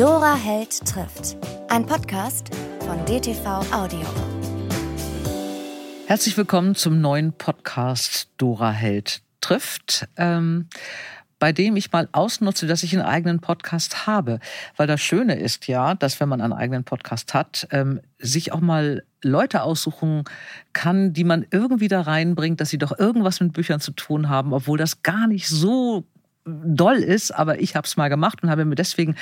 [0.00, 1.36] Dora Held trifft.
[1.68, 2.48] Ein Podcast
[2.86, 4.06] von DTV Audio.
[6.06, 10.08] Herzlich willkommen zum neuen Podcast Dora Held trifft.
[10.16, 10.68] Ähm,
[11.38, 14.40] bei dem ich mal ausnutze, dass ich einen eigenen Podcast habe.
[14.78, 18.60] Weil das Schöne ist ja, dass wenn man einen eigenen Podcast hat, ähm, sich auch
[18.60, 20.24] mal Leute aussuchen
[20.72, 24.54] kann, die man irgendwie da reinbringt, dass sie doch irgendwas mit Büchern zu tun haben,
[24.54, 26.06] obwohl das gar nicht so
[26.64, 29.16] doll ist, aber ich habe es mal gemacht und habe mir deswegen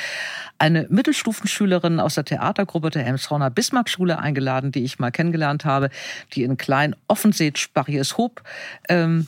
[0.59, 5.91] eine Mittelstufenschülerin aus der Theatergruppe der Elmshorner Bismarck-Schule eingeladen, die ich mal kennengelernt habe,
[6.33, 8.43] die in Klein Offensee Sparriers Hob
[8.89, 9.27] ähm,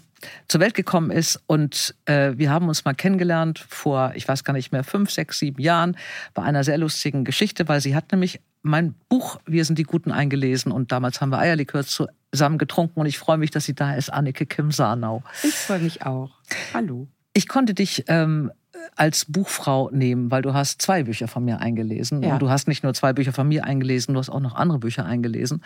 [0.49, 1.41] zur Welt gekommen ist.
[1.47, 5.39] Und äh, wir haben uns mal kennengelernt vor, ich weiß gar nicht mehr, fünf, sechs,
[5.39, 5.97] sieben Jahren
[6.35, 10.13] bei einer sehr lustigen Geschichte, weil sie hat nämlich mein Buch Wir sind die Guten
[10.13, 13.95] eingelesen und damals haben wir Eierlikör zusammen getrunken und ich freue mich, dass sie da
[13.95, 15.23] ist, Annike Kim Sarnau.
[15.43, 16.31] Ich freue mich auch.
[16.75, 17.09] Hallo.
[17.33, 18.51] Ich konnte dich ähm,
[18.97, 22.23] als Buchfrau nehmen, weil du hast zwei Bücher von mir eingelesen.
[22.23, 22.35] Ja.
[22.35, 24.79] Und du hast nicht nur zwei Bücher von mir eingelesen, du hast auch noch andere
[24.79, 25.63] Bücher eingelesen.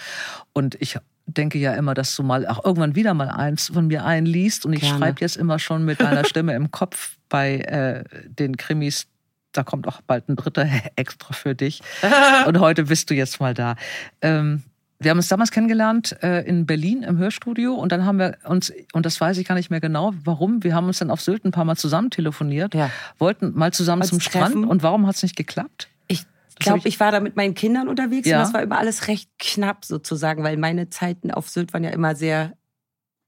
[0.53, 4.05] Und ich denke ja immer, dass du mal auch irgendwann wieder mal eins von mir
[4.05, 4.67] einliest.
[4.67, 9.07] Und ich schreibe jetzt immer schon mit deiner Stimme im Kopf bei äh, den Krimis.
[9.53, 11.81] Da kommt auch bald ein dritter extra für dich.
[12.47, 13.77] Und heute bist du jetzt mal da.
[14.21, 14.63] Ähm,
[15.05, 18.73] wir haben uns damals kennengelernt äh, in Berlin im Hörstudio und dann haben wir uns,
[18.93, 21.45] und das weiß ich gar nicht mehr genau, warum, wir haben uns dann auf Sylt
[21.45, 22.91] ein paar Mal zusammen telefoniert, ja.
[23.19, 24.51] wollten mal zusammen Als zum Treffen.
[24.51, 25.89] Strand und warum hat es nicht geklappt?
[26.09, 26.25] Ich
[26.59, 28.39] glaube, ich, ich, war da mit meinen Kindern unterwegs ja.
[28.39, 31.91] und das war immer alles recht knapp sozusagen, weil meine Zeiten auf Sylt waren ja
[31.91, 32.53] immer sehr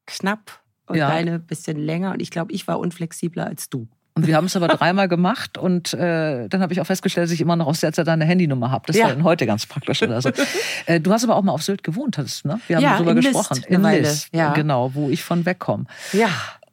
[0.06, 1.08] knapp und ja.
[1.08, 3.88] deine bisschen länger und ich glaube, ich war unflexibler als du.
[4.16, 7.32] Und wir haben es aber dreimal gemacht und äh, dann habe ich auch festgestellt, dass
[7.32, 8.84] ich immer noch aus der Zeit deine Handynummer habe.
[8.86, 9.14] Das ja.
[9.14, 10.30] war heute ganz praktisch oder so.
[10.86, 12.60] Äh, du hast aber auch mal auf Sylt gewohnt, hattest ne?
[12.66, 13.56] Wir haben ja, darüber gesprochen.
[13.56, 14.52] List, in List, ja.
[14.52, 15.84] genau, wo ich von wegkomme.
[16.12, 16.28] Ja.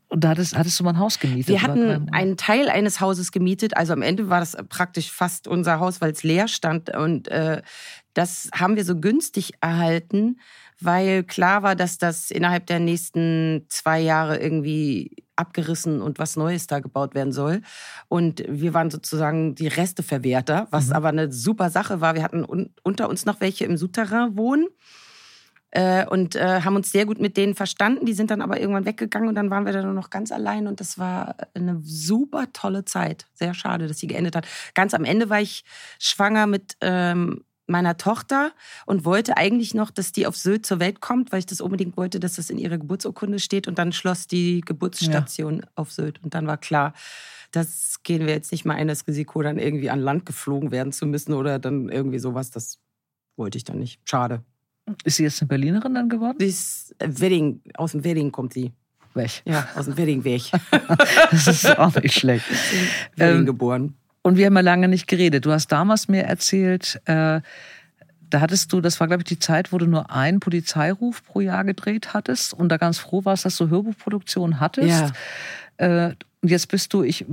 [0.10, 1.48] Und da hattest, hattest du mal ein Haus gemietet?
[1.48, 3.76] Wir hatten einen Teil eines Hauses gemietet.
[3.76, 6.96] Also am Ende war das praktisch fast unser Haus, weil es leer stand.
[6.96, 7.62] Und äh,
[8.14, 10.38] das haben wir so günstig erhalten,
[10.80, 16.68] weil klar war, dass das innerhalb der nächsten zwei Jahre irgendwie abgerissen und was Neues
[16.68, 17.62] da gebaut werden soll.
[18.08, 20.94] Und wir waren sozusagen die Resteverwerter, was mhm.
[20.94, 22.16] aber eine super Sache war.
[22.16, 24.68] Wir hatten un unter uns noch welche im Souterrain wohnen
[25.72, 28.06] äh, und äh, haben uns sehr gut mit denen verstanden.
[28.06, 30.68] Die sind dann aber irgendwann weggegangen und dann waren wir dann nur noch ganz allein
[30.68, 33.26] und das war eine super tolle Zeit.
[33.34, 34.47] Sehr schade, dass sie geendet hat.
[34.76, 35.64] Ganz am Ende war ich
[35.97, 38.51] schwanger mit ähm, meiner Tochter
[38.85, 41.97] und wollte eigentlich noch, dass die auf Sylt zur Welt kommt, weil ich das unbedingt
[41.97, 43.68] wollte, dass das in ihrer Geburtsurkunde steht.
[43.68, 45.68] Und dann schloss die Geburtsstation ja.
[45.75, 46.22] auf Sylt.
[46.23, 46.94] Und dann war klar,
[47.52, 50.91] das gehen wir jetzt nicht mal ein, das Risiko, dann irgendwie an Land geflogen werden
[50.91, 52.52] zu müssen oder dann irgendwie sowas.
[52.52, 52.79] Das
[53.38, 54.00] wollte ich dann nicht.
[54.06, 54.44] Schade.
[55.06, 56.38] Ist sie jetzt eine Berlinerin dann geworden?
[56.40, 58.73] Sie ist äh, Wedding, aus dem Wedding kommt sie.
[59.13, 59.44] Weg.
[59.46, 60.41] Ja, aus dem Wedding weg.
[61.31, 62.46] das ist auch nicht schlecht.
[63.16, 63.96] Wedding ähm, geboren.
[64.23, 65.45] Und wir haben ja lange nicht geredet.
[65.45, 67.41] Du hast damals mir erzählt, äh,
[68.34, 71.41] da hattest du, das war glaube ich die Zeit, wo du nur einen Polizeiruf pro
[71.41, 75.13] Jahr gedreht hattest und da ganz froh warst, dass du Hörbuchproduktion hattest.
[75.79, 76.07] Ja.
[76.07, 77.25] Äh, und jetzt bist du, ich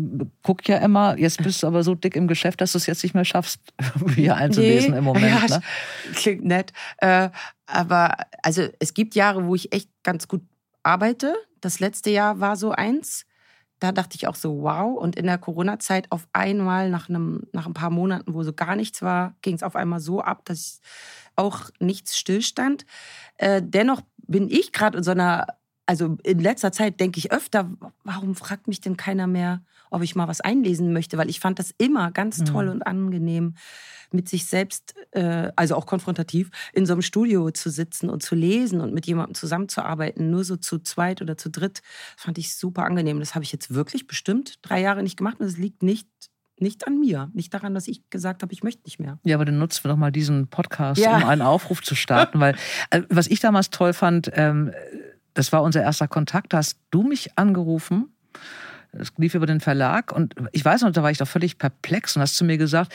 [0.42, 3.02] guck ja immer, jetzt bist du aber so dick im Geschäft, dass du es jetzt
[3.02, 3.60] nicht mehr schaffst,
[4.14, 4.98] hier einzulesen nee.
[4.98, 5.48] im Moment.
[5.48, 5.62] Ja, ne?
[6.14, 6.72] Klingt nett.
[6.98, 7.30] Äh,
[7.66, 10.42] aber also es gibt Jahre, wo ich echt ganz gut
[10.82, 11.34] arbeite.
[11.60, 13.26] Das letzte Jahr war so eins
[13.80, 14.96] da dachte ich auch so, wow.
[14.96, 18.76] Und in der Corona-Zeit auf einmal, nach, einem, nach ein paar Monaten, wo so gar
[18.76, 20.80] nichts war, ging es auf einmal so ab, dass
[21.34, 22.84] auch nichts stillstand.
[23.38, 25.46] Äh, dennoch bin ich gerade in so einer,
[25.86, 27.70] also in letzter Zeit denke ich öfter,
[28.04, 31.18] warum fragt mich denn keiner mehr, ob ich mal was einlesen möchte?
[31.18, 32.72] Weil ich fand das immer ganz toll mhm.
[32.72, 33.54] und angenehm
[34.12, 38.34] mit sich selbst, äh, also auch konfrontativ, in so einem Studio zu sitzen und zu
[38.34, 41.82] lesen und mit jemandem zusammenzuarbeiten, nur so zu zweit oder zu dritt,
[42.16, 43.20] fand ich super angenehm.
[43.20, 46.08] Das habe ich jetzt wirklich bestimmt drei Jahre nicht gemacht und es liegt nicht
[46.62, 49.18] nicht an mir, nicht daran, dass ich gesagt habe, ich möchte nicht mehr.
[49.24, 51.16] Ja, aber dann nutzen wir doch mal diesen Podcast, ja.
[51.16, 52.54] um einen Aufruf zu starten, weil
[52.90, 54.72] äh, was ich damals toll fand, ähm,
[55.32, 58.14] das war unser erster Kontakt, da hast du mich angerufen.
[58.92, 62.16] Es lief über den Verlag und ich weiß noch, da war ich doch völlig perplex
[62.16, 62.92] und hast zu mir gesagt,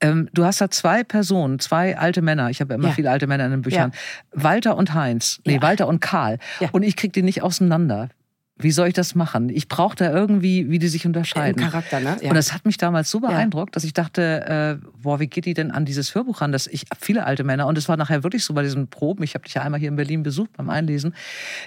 [0.00, 2.50] ähm, du hast da zwei Personen, zwei alte Männer.
[2.50, 2.94] Ich habe immer ja.
[2.94, 3.92] viele alte Männer in den Büchern.
[3.92, 4.42] Ja.
[4.42, 5.40] Walter und Heinz.
[5.44, 5.60] Nee.
[5.62, 6.38] Walter und Karl.
[6.72, 8.10] Und ich krieg die nicht auseinander.
[8.58, 9.50] Wie soll ich das machen?
[9.50, 11.62] Ich brauche da irgendwie, wie die sich unterscheiden.
[11.62, 12.16] Im Charakter, ne?
[12.22, 12.30] Ja.
[12.30, 13.74] Und das hat mich damals so beeindruckt, ja.
[13.74, 16.52] dass ich dachte, äh, boah, wie geht die denn an dieses Hörbuch ran?
[16.52, 19.22] Dass ich viele alte Männer und es war nachher wirklich so bei diesen Proben.
[19.24, 21.14] Ich habe dich ja einmal hier in Berlin besucht beim Einlesen.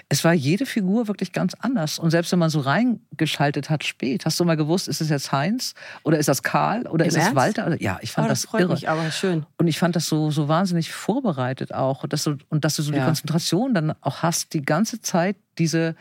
[0.08, 2.00] Es war jede Figur wirklich ganz anders.
[2.00, 5.30] Und selbst wenn man so reingeschaltet hat spät, hast du mal gewusst, ist es jetzt
[5.30, 7.80] Heinz oder ist das Karl oder Im ist es Walter?
[7.80, 8.72] Ja, ich fand oh, das, das freut irre.
[8.72, 9.46] Mich aber schön.
[9.58, 12.92] Und ich fand das so so wahnsinnig vorbereitet auch, dass du, und dass du so
[12.92, 12.98] ja.
[12.98, 15.94] die Konzentration dann auch hast, die ganze Zeit diese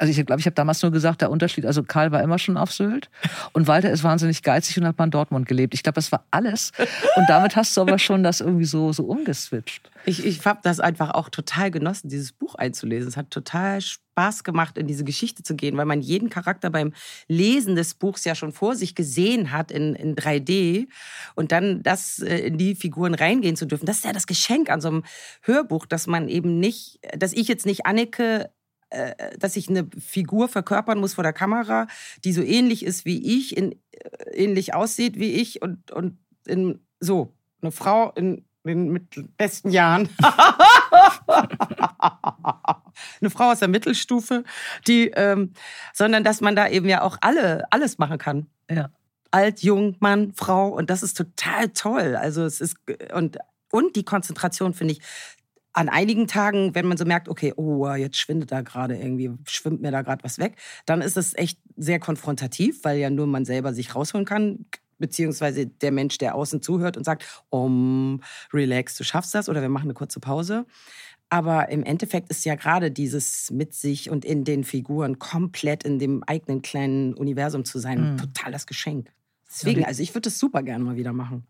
[0.00, 2.56] Also ich glaube, ich habe damals nur gesagt, der Unterschied, also Karl war immer schon
[2.56, 3.10] auf Sylt
[3.52, 5.74] und Walter ist wahnsinnig geizig und hat mal in Dortmund gelebt.
[5.74, 6.72] Ich glaube, das war alles.
[7.16, 9.90] Und damit hast du aber schon das irgendwie so, so umgeswitcht.
[10.06, 13.08] Ich, ich habe das einfach auch total genossen, dieses Buch einzulesen.
[13.10, 16.94] Es hat total Spaß gemacht, in diese Geschichte zu gehen, weil man jeden Charakter beim
[17.28, 20.88] Lesen des Buchs ja schon vor sich gesehen hat in, in 3D
[21.34, 23.84] und dann das äh, in die Figuren reingehen zu dürfen.
[23.84, 25.04] Das ist ja das Geschenk an so einem
[25.42, 28.48] Hörbuch, dass man eben nicht, dass ich jetzt nicht Anneke
[29.38, 31.86] dass ich eine Figur verkörpern muss vor der Kamera,
[32.24, 33.78] die so ähnlich ist wie ich, in, äh,
[34.32, 37.32] ähnlich aussieht wie ich und, und in, so,
[37.62, 40.08] eine Frau in den besten Jahren.
[43.20, 44.44] eine Frau aus der Mittelstufe,
[44.86, 45.52] die, ähm,
[45.94, 48.46] sondern dass man da eben ja auch alle, alles machen kann.
[48.70, 48.90] Ja.
[49.30, 52.16] Alt, jung, Mann, Frau und das ist total toll.
[52.16, 52.76] Also es ist
[53.14, 53.38] und
[53.70, 55.00] und die Konzentration finde ich
[55.72, 59.82] an einigen Tagen, wenn man so merkt, okay, oh, jetzt schwindet da gerade irgendwie, schwimmt
[59.82, 60.56] mir da gerade was weg,
[60.86, 64.66] dann ist es echt sehr konfrontativ, weil ja nur man selber sich rausholen kann,
[64.98, 68.20] beziehungsweise der Mensch, der außen zuhört und sagt, um,
[68.52, 70.66] relax, du schaffst das oder wir machen eine kurze Pause.
[71.32, 76.00] Aber im Endeffekt ist ja gerade dieses mit sich und in den Figuren komplett in
[76.00, 78.18] dem eigenen kleinen Universum zu sein, mhm.
[78.18, 79.12] total das Geschenk.
[79.48, 81.46] Deswegen, also ich würde das super gerne mal wieder machen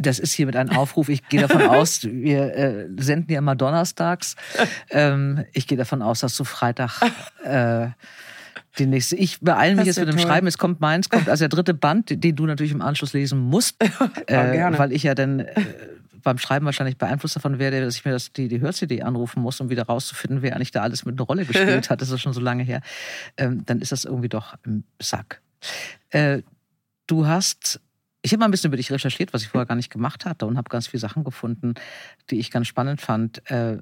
[0.00, 1.08] das ist hiermit ein Aufruf.
[1.08, 4.36] Ich gehe davon aus, wir äh, senden ja immer donnerstags.
[4.90, 7.00] Ähm, ich gehe davon aus, dass du Freitag
[7.44, 7.88] äh,
[8.78, 9.16] die nächste.
[9.16, 10.26] Ich beeile mich jetzt mit dem toll.
[10.26, 10.46] Schreiben.
[10.46, 13.82] Es kommt meins, kommt also der dritte Band, den du natürlich im Anschluss lesen musst,
[14.26, 15.54] äh, weil ich ja dann äh,
[16.22, 19.60] beim Schreiben wahrscheinlich beeinflusst davon werde, dass ich mir das, die, die Hör-CD anrufen muss,
[19.60, 22.00] um wieder rauszufinden, wer eigentlich da alles mit einer Rolle gespielt hat.
[22.00, 22.80] Das ist schon so lange her.
[23.36, 25.40] Ähm, dann ist das irgendwie doch im Sack.
[26.10, 26.42] Äh,
[27.06, 27.80] du hast
[28.22, 30.46] ich habe mal ein bisschen über dich recherchiert, was ich vorher gar nicht gemacht hatte
[30.46, 31.74] und habe ganz viele Sachen gefunden,
[32.30, 33.48] die ich ganz spannend fand.
[33.50, 33.78] Äh,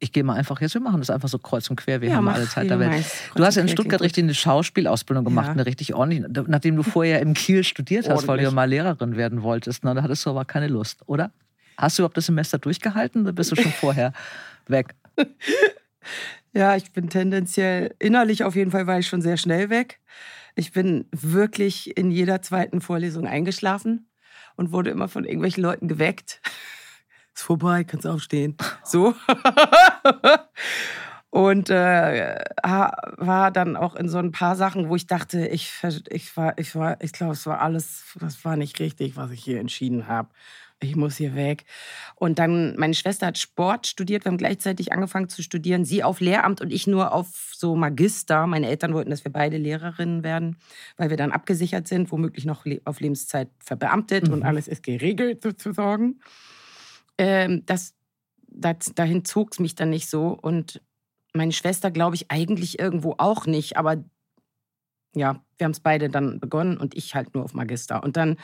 [0.00, 2.16] ich gehe mal einfach jetzt, wir machen das einfach so kreuz und quer, wir ja,
[2.16, 3.04] haben alle Zeit der Welt.
[3.34, 5.52] Du hast ja in Stuttgart richtig eine Schauspielausbildung gemacht, ja.
[5.52, 9.16] eine richtig ordentlich, nachdem du vorher im Kiel studiert hast, weil du ja mal Lehrerin
[9.16, 9.84] werden wolltest.
[9.84, 11.32] Na, da hattest du aber keine Lust, oder?
[11.76, 14.14] Hast du überhaupt das Semester durchgehalten oder bist du schon vorher
[14.66, 14.94] weg?
[16.52, 20.00] Ja, ich bin tendenziell, innerlich auf jeden Fall war ich schon sehr schnell weg.
[20.54, 24.10] Ich bin wirklich in jeder zweiten Vorlesung eingeschlafen
[24.56, 26.40] und wurde immer von irgendwelchen Leuten geweckt.
[27.34, 28.56] Ist vorbei, kannst aufstehen.
[28.82, 29.14] So.
[31.30, 35.72] und äh, war dann auch in so ein paar Sachen, wo ich dachte, ich,
[36.08, 39.42] ich war, ich war, ich glaube, es war alles, das war nicht richtig, was ich
[39.44, 40.30] hier entschieden habe
[40.82, 41.64] ich muss hier weg.
[42.14, 45.84] Und dann, meine Schwester hat Sport studiert, wir haben gleichzeitig angefangen zu studieren.
[45.84, 48.46] Sie auf Lehramt und ich nur auf so Magister.
[48.46, 50.56] Meine Eltern wollten, dass wir beide Lehrerinnen werden,
[50.96, 54.34] weil wir dann abgesichert sind, womöglich noch auf Lebenszeit verbeamtet mhm.
[54.34, 56.20] und alles ist geregelt sozusagen.
[57.18, 57.94] Ähm, das,
[58.48, 60.28] das, dahin zog es mich dann nicht so.
[60.28, 60.80] Und
[61.34, 63.76] meine Schwester, glaube ich, eigentlich irgendwo auch nicht.
[63.76, 64.02] Aber
[65.14, 68.02] ja, wir haben es beide dann begonnen und ich halt nur auf Magister.
[68.02, 68.36] Und dann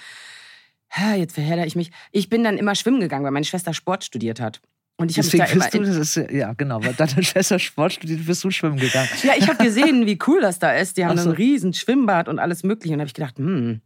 [1.16, 1.90] jetzt verhedder ich mich.
[2.12, 4.60] Ich bin dann immer schwimmen gegangen, weil meine Schwester Sport studiert hat.
[4.98, 8.24] Und ich habe da immer du, das ist, ja genau, weil deine Schwester Sport studiert,
[8.24, 9.08] bist du schwimmen gegangen.
[9.22, 10.96] Ja, ich habe gesehen, wie cool das da ist.
[10.96, 11.28] Die haben so.
[11.28, 12.94] ein riesen Schwimmbad und alles mögliche.
[12.94, 13.82] Und habe ich gedacht, hm,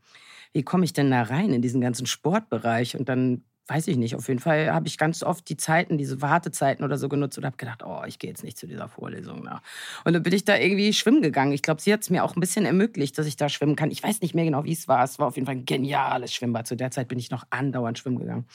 [0.52, 2.97] wie komme ich denn da rein in diesen ganzen Sportbereich?
[2.97, 4.17] Und dann weiß ich nicht.
[4.17, 7.45] Auf jeden Fall habe ich ganz oft die Zeiten, diese Wartezeiten oder so genutzt und
[7.45, 9.43] habe gedacht, oh, ich gehe jetzt nicht zu dieser Vorlesung.
[9.45, 9.63] Na.
[10.05, 11.53] Und dann bin ich da irgendwie schwimmen gegangen.
[11.53, 13.93] Ich glaube, sie hat es mir auch ein bisschen ermöglicht, dass ich da schwimmen kann.
[13.93, 15.05] Ich weiß nicht mehr genau, wie es war.
[15.05, 16.67] Es war auf jeden Fall ein geniales Schwimmbad.
[16.67, 18.47] Zu der Zeit bin ich noch andauernd schwimmen gegangen.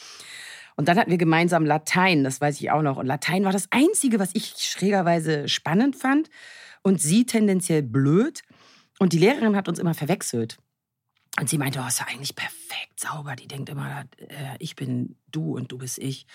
[0.76, 2.98] Und dann hatten wir gemeinsam Latein, das weiß ich auch noch.
[2.98, 6.30] Und Latein war das Einzige, was ich schrägerweise spannend fand
[6.82, 8.42] und sie tendenziell blöd.
[9.00, 10.58] Und die Lehrerin hat uns immer verwechselt.
[11.40, 13.36] Und sie meinte, oh, ist ja eigentlich perfekt sauber.
[13.36, 16.28] Die denkt immer, äh, ich bin du und du bist ich.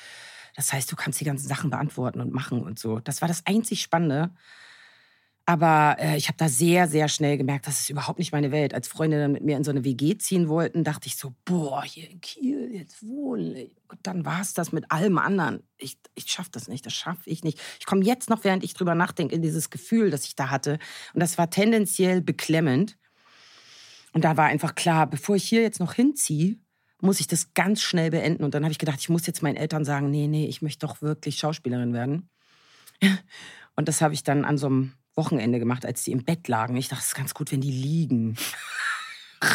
[0.55, 3.01] Das heißt, du kannst die ganzen Sachen beantworten und machen und so.
[3.01, 4.31] Das war das einzig Spannende.
[5.47, 8.73] Aber äh, ich habe da sehr, sehr schnell gemerkt, das ist überhaupt nicht meine Welt.
[8.73, 11.83] Als Freunde dann mit mir in so eine WG ziehen wollten, dachte ich so, boah,
[11.83, 13.69] hier in Kiel, jetzt wohl.
[13.89, 15.65] Und dann war es das mit allem anderen.
[15.77, 17.59] Ich, ich schaffe das nicht, das schaffe ich nicht.
[17.81, 20.79] Ich komme jetzt noch, während ich drüber nachdenke, in dieses Gefühl, das ich da hatte.
[21.15, 22.97] Und das war tendenziell beklemmend.
[24.13, 26.59] Und da war einfach klar, bevor ich hier jetzt noch hinziehe,
[27.01, 28.45] muss ich das ganz schnell beenden.
[28.45, 30.87] Und dann habe ich gedacht, ich muss jetzt meinen Eltern sagen, nee, nee, ich möchte
[30.87, 32.29] doch wirklich Schauspielerin werden.
[33.77, 36.77] Und das habe ich dann an so einem Wochenende gemacht, als die im Bett lagen.
[36.77, 38.37] Ich dachte, es ist ganz gut, wenn die liegen.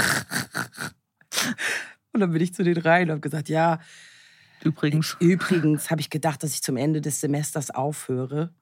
[2.12, 3.80] Und dann bin ich zu denen rein und habe gesagt, ja.
[4.64, 5.18] Übrigens.
[5.20, 8.54] Übrigens habe ich gedacht, dass ich zum Ende des Semesters aufhöre.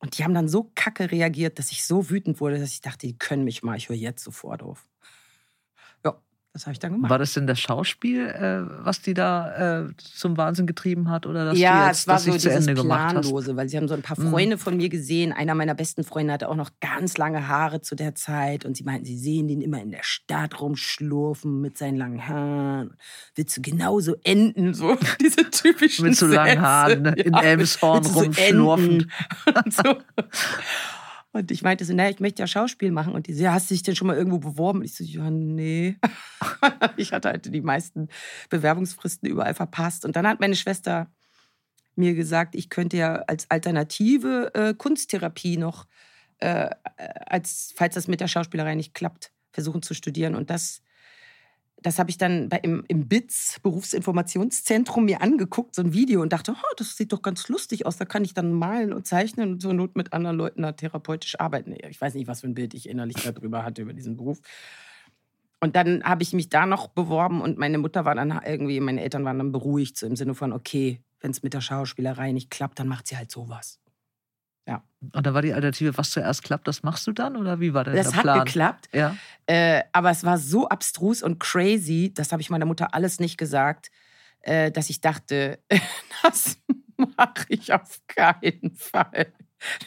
[0.00, 3.06] Und die haben dann so kacke reagiert, dass ich so wütend wurde, dass ich dachte,
[3.06, 4.89] die können mich mal, ich höre jetzt sofort auf.
[6.52, 7.10] Das habe ich dann gemacht.
[7.10, 11.24] War das denn das Schauspiel, äh, was die da äh, zum Wahnsinn getrieben hat?
[11.26, 12.66] Oder dass ja, jetzt es war so dieses?
[12.66, 14.30] Planlose, weil sie haben so ein paar Mhm.
[14.30, 15.32] Freunde von mir gesehen.
[15.32, 18.82] Einer meiner besten Freunde hatte auch noch ganz lange Haare zu der Zeit und sie
[18.82, 22.96] meinten, sie sehen den immer in der Stadt rumschlurfen mit seinen langen Haaren.
[23.36, 24.74] Willst du genauso enden?
[24.74, 26.60] So diese typischen Mit so langen.
[26.60, 27.12] Haaren, ne?
[27.12, 29.10] in Elmshorn du so rumschlurfen.
[29.70, 29.96] so.
[31.32, 33.14] Und ich meinte so, naja, ich möchte ja Schauspiel machen.
[33.14, 34.80] Und die so, ja, hast du dich denn schon mal irgendwo beworben?
[34.80, 35.96] Und ich so, ja, nee.
[36.96, 38.08] ich hatte halt die meisten
[38.48, 40.04] Bewerbungsfristen überall verpasst.
[40.04, 41.08] Und dann hat meine Schwester
[41.94, 45.86] mir gesagt, ich könnte ja als Alternative äh, Kunsttherapie noch,
[46.38, 46.70] äh,
[47.26, 50.34] als, falls das mit der Schauspielerei nicht klappt, versuchen zu studieren.
[50.34, 50.82] Und das,
[51.82, 56.32] das habe ich dann bei, im, im BITS, Berufsinformationszentrum, mir angeguckt, so ein Video und
[56.32, 57.96] dachte, oh, das sieht doch ganz lustig aus.
[57.96, 61.38] Da kann ich dann malen und zeichnen und zur Not mit anderen Leuten da therapeutisch
[61.38, 61.74] arbeiten.
[61.88, 64.40] Ich weiß nicht, was für ein Bild ich innerlich darüber hatte, über diesen Beruf.
[65.60, 69.02] Und dann habe ich mich da noch beworben und meine Mutter war dann irgendwie, meine
[69.02, 72.50] Eltern waren dann beruhigt, so im Sinne von, okay, wenn es mit der Schauspielerei nicht
[72.50, 73.78] klappt, dann macht sie halt sowas.
[74.66, 77.36] Und da war die Alternative, was zuerst klappt, das machst du dann?
[77.36, 78.44] Oder wie war denn Das der hat Plan?
[78.44, 79.16] geklappt, Ja.
[79.46, 83.38] äh, aber es war so abstrus und crazy, das habe ich meiner Mutter alles nicht
[83.38, 83.90] gesagt,
[84.42, 85.58] äh, dass ich dachte,
[86.22, 86.58] das
[87.16, 89.32] mache ich auf keinen Fall.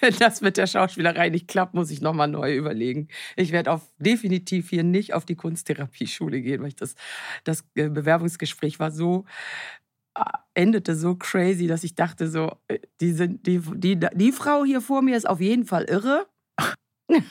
[0.01, 3.07] Wenn das mit der Schauspielerei nicht klappt, muss ich nochmal neu überlegen.
[3.35, 6.95] Ich werde auf definitiv hier nicht auf die Kunsttherapieschule gehen, weil ich das,
[7.43, 9.25] das äh, Bewerbungsgespräch war so,
[10.53, 14.81] endete so crazy, dass ich dachte so, äh, die, sind, die, die, die Frau hier
[14.81, 16.27] vor mir ist auf jeden Fall irre.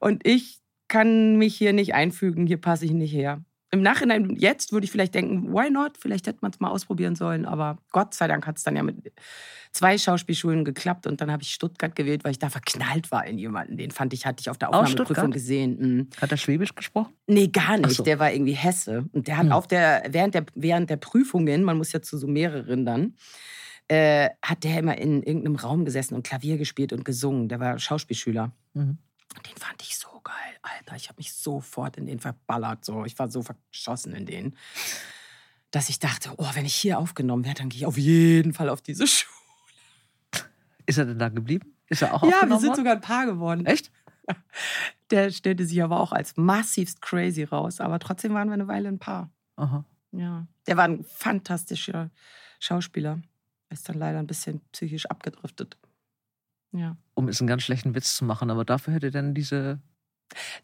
[0.00, 3.42] Und ich kann mich hier nicht einfügen, hier passe ich nicht her.
[3.72, 5.96] Im Nachhinein, jetzt würde ich vielleicht denken, why not?
[5.96, 7.44] Vielleicht hätte man es mal ausprobieren sollen.
[7.46, 9.12] Aber Gott sei Dank hat es dann ja mit
[9.70, 11.06] zwei Schauspielschulen geklappt.
[11.06, 13.76] Und dann habe ich Stuttgart gewählt, weil ich da verknallt war in jemanden.
[13.76, 15.78] Den fand ich, hatte ich auf der Aufnahmeprüfung gesehen.
[15.78, 16.08] Mhm.
[16.20, 17.14] Hat er Schwäbisch gesprochen?
[17.28, 17.94] Nee, gar nicht.
[17.96, 18.02] So.
[18.02, 19.04] Der war irgendwie Hesse.
[19.12, 19.52] Und der hat Hm.
[19.52, 23.14] auf der, während der, während der Prüfungen, man muss ja zu so mehreren dann,
[23.86, 27.48] äh, hat der immer in irgendeinem Raum gesessen und Klavier gespielt und gesungen.
[27.48, 28.52] Der war Schauspielschüler.
[28.74, 28.98] Mhm.
[29.46, 30.96] Den fand ich so geil, Alter.
[30.96, 32.84] Ich habe mich sofort in den verballert.
[32.84, 33.04] So.
[33.04, 34.56] Ich war so verschossen in den,
[35.70, 38.68] dass ich dachte, oh, wenn ich hier aufgenommen werde, dann gehe ich auf jeden Fall
[38.68, 39.30] auf diese Schule.
[40.86, 41.74] Ist er denn da geblieben?
[41.86, 42.74] Ist er auch Ja, wir sind worden?
[42.76, 43.66] sogar ein Paar geworden.
[43.66, 43.92] Echt?
[45.10, 47.80] Der stellte sich aber auch als massivst crazy raus.
[47.80, 49.30] Aber trotzdem waren wir eine Weile ein Paar.
[49.56, 49.84] Aha.
[50.12, 50.46] Ja.
[50.66, 52.10] Der war ein fantastischer
[52.58, 53.20] Schauspieler.
[53.70, 55.76] Ist dann leider ein bisschen psychisch abgedriftet.
[56.72, 56.96] Ja.
[57.14, 59.78] Um jetzt einen ganz schlechten Witz zu machen, aber dafür hätte dann diese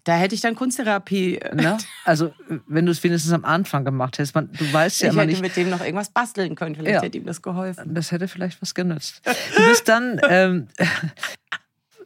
[0.04, 1.36] Da hätte ich dann Kunsttherapie.
[1.38, 1.76] äh, Ne?
[2.04, 2.32] Also,
[2.68, 5.32] wenn du es wenigstens am Anfang gemacht hättest, man, du weißt ja ich immer hätte
[5.32, 6.76] nicht, mit dem noch irgendwas basteln können.
[6.76, 7.02] Vielleicht Ja.
[7.02, 7.94] hätte ihm das geholfen.
[7.94, 9.20] das hätte vielleicht was genützt.
[9.25, 10.68] Du bist dann, ähm,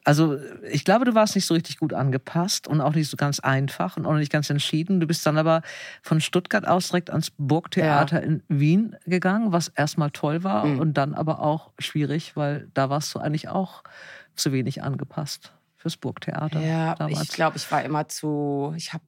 [0.05, 0.39] also
[0.71, 3.97] ich glaube, du warst nicht so richtig gut angepasst und auch nicht so ganz einfach
[3.97, 5.01] und auch nicht ganz entschieden.
[5.01, 5.63] Du bist dann aber
[6.03, 10.79] von Stuttgart aus direkt ans Burgtheater in Wien gegangen, was erstmal toll war Mhm.
[10.81, 13.83] und dann aber auch schwierig, weil da warst du eigentlich auch
[14.37, 16.61] zu wenig angepasst fürs Burgtheater.
[16.61, 17.23] Ja, damals.
[17.23, 18.75] ich glaube, ich war immer zu.
[18.77, 19.05] Ich habe.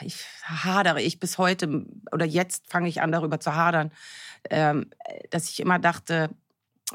[0.00, 3.90] Ich hadere ich bis heute oder jetzt fange ich an, darüber zu hadern,
[4.50, 4.90] ähm,
[5.30, 6.30] dass ich immer dachte.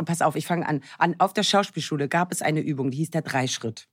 [0.05, 0.81] Pass auf, ich fange an.
[0.97, 1.15] an.
[1.19, 3.87] Auf der Schauspielschule gab es eine Übung, die hieß der Dreischritt.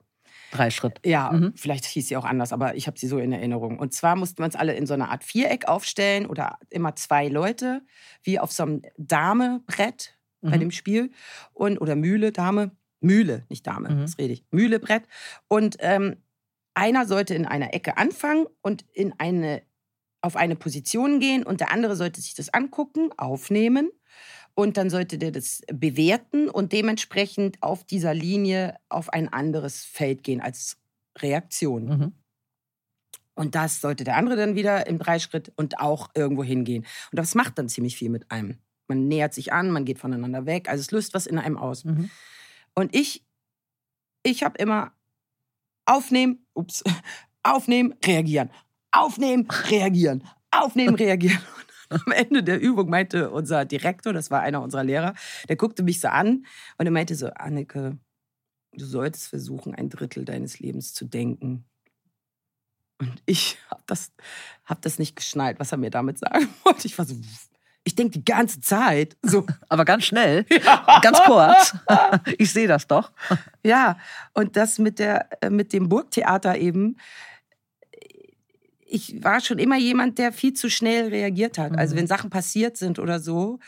[0.52, 1.00] Drei Schritt.
[1.04, 1.54] Ja, Mhm.
[1.56, 3.78] vielleicht hieß sie auch anders, aber ich habe sie so in Erinnerung.
[3.80, 7.26] Und zwar mussten wir uns alle in so einer Art Viereck aufstellen oder immer zwei
[7.28, 7.82] Leute,
[8.22, 10.60] wie auf so einem Dame-Brett bei Mhm.
[10.60, 11.10] dem Spiel.
[11.52, 12.70] Und, oder Mühle, Dame.
[13.00, 14.00] Mühle, nicht Dame, Mhm.
[14.02, 14.44] das rede ich.
[14.50, 15.02] Mühle, Brett.
[15.48, 16.16] Und ähm,
[16.74, 19.62] einer sollte in einer Ecke anfangen und in eine,
[20.20, 23.90] auf eine Position gehen und der andere sollte sich das angucken, aufnehmen.
[24.58, 30.22] Und dann sollte der das bewerten und dementsprechend auf dieser Linie auf ein anderes Feld
[30.22, 30.78] gehen als
[31.18, 31.84] Reaktion.
[31.84, 32.12] Mhm.
[33.34, 36.86] Und das sollte der andere dann wieder im Dreischritt und auch irgendwo hingehen.
[37.12, 38.56] Und das macht dann ziemlich viel mit einem.
[38.88, 40.70] Man nähert sich an, man geht voneinander weg.
[40.70, 41.84] Also es löst was in einem aus.
[41.84, 42.08] Mhm.
[42.74, 43.26] Und ich,
[44.22, 44.92] ich habe immer
[45.84, 46.82] aufnehmen, ups,
[47.42, 48.50] aufnehmen, reagieren,
[48.90, 51.42] aufnehmen, reagieren, aufnehmen, reagieren.
[52.06, 55.14] Am Ende der Übung meinte unser Direktor, das war einer unserer Lehrer,
[55.48, 56.46] der guckte mich so an
[56.78, 57.98] und er meinte so, Anneke,
[58.72, 61.64] du solltest versuchen, ein Drittel deines Lebens zu denken.
[62.98, 64.12] Und ich habe das,
[64.64, 66.86] hab das nicht geschnallt, was er mir damit sagen wollte.
[66.86, 67.16] Ich war so,
[67.84, 70.44] ich denke die ganze Zeit so, Aber ganz schnell,
[71.02, 71.76] ganz kurz.
[72.36, 73.12] Ich sehe das doch.
[73.64, 73.98] Ja,
[74.34, 76.96] und das mit, der, äh, mit dem Burgtheater eben.
[78.88, 81.76] Ich war schon immer jemand, der viel zu schnell reagiert hat.
[81.78, 82.00] Also Mhm.
[82.00, 83.58] wenn Sachen passiert sind oder so,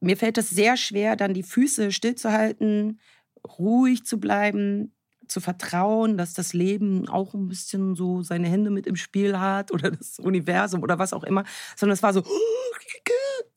[0.00, 3.00] mir fällt es sehr schwer, dann die Füße stillzuhalten,
[3.58, 4.92] ruhig zu bleiben,
[5.28, 9.72] zu vertrauen, dass das Leben auch ein bisschen so seine Hände mit im Spiel hat
[9.72, 11.44] oder das Universum oder was auch immer,
[11.76, 12.22] sondern es war so,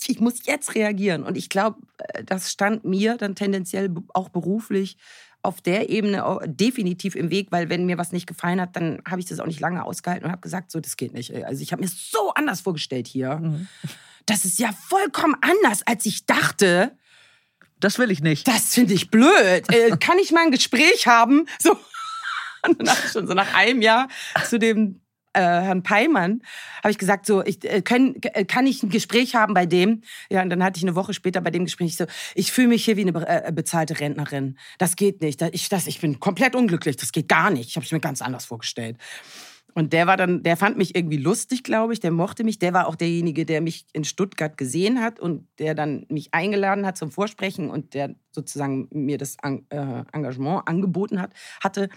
[0.07, 1.23] ich muss jetzt reagieren.
[1.23, 4.97] Und ich glaube, äh, das stand mir dann tendenziell auch beruflich
[5.41, 9.19] auf der Ebene definitiv im Weg, weil wenn mir was nicht gefallen hat, dann habe
[9.19, 11.33] ich das auch nicht lange ausgehalten und habe gesagt, so, das geht nicht.
[11.45, 13.37] Also ich habe mir so anders vorgestellt hier.
[13.37, 13.67] Mhm.
[14.25, 16.97] Das ist ja vollkommen anders, als ich dachte.
[17.79, 18.47] Das will ich nicht.
[18.47, 19.71] Das finde ich blöd.
[19.71, 21.47] Äh, kann ich mal ein Gespräch haben?
[21.59, 21.77] So.
[23.13, 24.09] Schon so nach einem Jahr
[24.45, 25.01] zu dem
[25.37, 26.41] äh, Herrn Peimann,
[26.83, 30.01] habe ich gesagt, so, ich, äh, können, äh, kann ich ein Gespräch haben bei dem?
[30.29, 32.85] Ja, und dann hatte ich eine Woche später bei dem Gespräch so, ich fühle mich
[32.85, 34.57] hier wie eine äh, bezahlte Rentnerin.
[34.77, 35.41] Das geht nicht.
[35.51, 36.97] Ich, das, ich bin komplett unglücklich.
[36.97, 37.69] Das geht gar nicht.
[37.69, 38.97] Ich habe es mir ganz anders vorgestellt.
[39.73, 41.99] Und der war dann, der fand mich irgendwie lustig, glaube ich.
[41.99, 42.57] Der mochte mich.
[42.57, 46.83] Der war auch derjenige, der mich in Stuttgart gesehen hat und der dann mich eingeladen
[46.83, 51.31] hat zum Vorsprechen und der sozusagen mir das äh, Engagement angeboten hat,
[51.63, 51.89] hatte.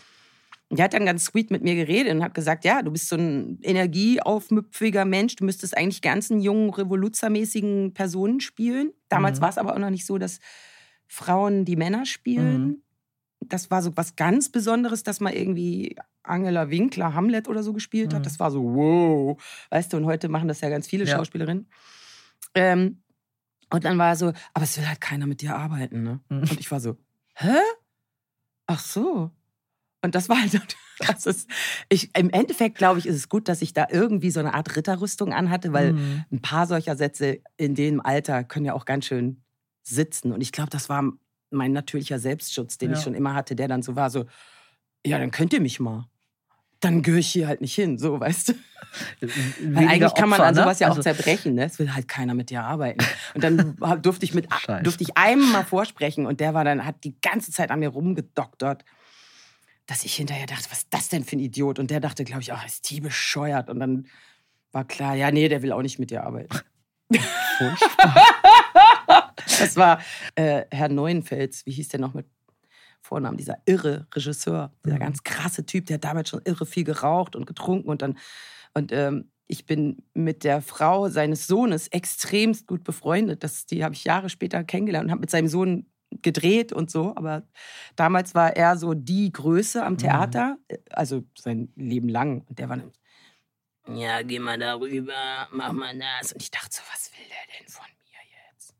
[0.73, 3.17] Der hat dann ganz sweet mit mir geredet und hat gesagt, ja, du bist so
[3.17, 8.93] ein energieaufmüpfiger Mensch, du müsstest eigentlich ganzen jungen, revoluzermäßigen Personen spielen.
[9.09, 9.43] Damals mhm.
[9.43, 10.39] war es aber auch noch nicht so, dass
[11.09, 12.67] Frauen die Männer spielen.
[12.67, 12.83] Mhm.
[13.41, 18.15] Das war so was ganz Besonderes, dass man irgendwie Angela Winkler Hamlet oder so gespielt
[18.15, 18.21] hat.
[18.21, 18.25] Mhm.
[18.25, 19.43] Das war so, wow.
[19.71, 21.17] Weißt du, und heute machen das ja ganz viele ja.
[21.17, 21.69] Schauspielerinnen.
[22.55, 23.03] Ähm,
[23.71, 26.03] und dann war er so, aber es will halt keiner mit dir arbeiten.
[26.03, 26.21] Ne?
[26.29, 26.39] Mhm.
[26.41, 26.97] Und ich war so,
[27.35, 27.59] hä?
[28.67, 29.33] Ach so.
[30.03, 30.77] Und das war halt,
[31.07, 31.49] das ist,
[31.89, 34.77] ich, im Endeffekt glaube ich, ist es gut, dass ich da irgendwie so eine Art
[34.77, 36.25] Ritterrüstung anhatte, weil mhm.
[36.33, 39.43] ein paar solcher Sätze in dem Alter können ja auch ganz schön
[39.83, 40.33] sitzen.
[40.33, 41.05] Und ich glaube, das war
[41.51, 42.97] mein natürlicher Selbstschutz, den ja.
[42.97, 44.27] ich schon immer hatte, der dann so war, so,
[45.05, 46.07] ja, dann könnt ihr mich mal.
[46.79, 48.53] Dann gehöre ich hier halt nicht hin, so, weißt du?
[49.63, 50.87] Weil eigentlich kann man an sowas ne?
[50.87, 51.65] ja auch also zerbrechen, ne?
[51.65, 53.05] Es will halt keiner mit dir arbeiten.
[53.35, 54.49] Und dann durfte ich mit,
[54.83, 57.91] durfte ich einem mal vorsprechen und der war dann, hat die ganze Zeit an mir
[57.91, 58.85] rumgedoktert
[59.91, 61.81] dass ich hinterher dachte, was ist das denn für ein Idiot?
[61.81, 63.69] Und der dachte, glaube ich, ach, ist die bescheuert.
[63.69, 64.07] Und dann
[64.71, 66.57] war klar, ja, nee, der will auch nicht mit dir arbeiten.
[69.59, 70.01] das war
[70.37, 72.27] äh, Herr Neuenfels, wie hieß der noch mit
[73.01, 75.01] Vornamen, dieser irre Regisseur, dieser mhm.
[75.01, 78.17] ganz krasse Typ, der hat damals schon irre viel geraucht und getrunken und dann
[78.75, 83.43] und ähm, ich bin mit der Frau seines Sohnes extremst gut befreundet.
[83.43, 85.87] Das, die habe ich Jahre später kennengelernt und habe mit seinem Sohn
[86.23, 87.15] gedreht und so.
[87.17, 87.43] Aber
[87.97, 89.99] damals war er so die Größe am mhm.
[89.99, 90.77] Theater, mhm.
[90.91, 92.45] also sein Leben lang.
[92.49, 92.93] Und der war dann,
[93.95, 96.33] ja, geh mal darüber, mach mal das.
[96.33, 98.19] Und ich dachte so, was will der denn von mir
[98.53, 98.75] jetzt?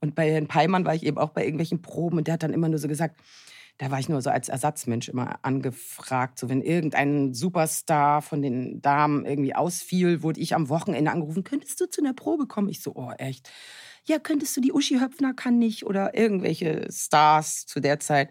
[0.00, 2.52] Und bei Herrn Peimann war ich eben auch bei irgendwelchen Proben und der hat dann
[2.52, 3.20] immer nur so gesagt,
[3.78, 6.38] da war ich nur so als Ersatzmensch immer angefragt.
[6.38, 11.80] So, wenn irgendein Superstar von den Damen irgendwie ausfiel, wurde ich am Wochenende angerufen, könntest
[11.80, 12.70] du zu einer Probe kommen?
[12.70, 13.50] Ich so, oh, echt?
[14.06, 18.30] Ja, könntest du die Uschi Höpfner kann nicht oder irgendwelche Stars zu der Zeit.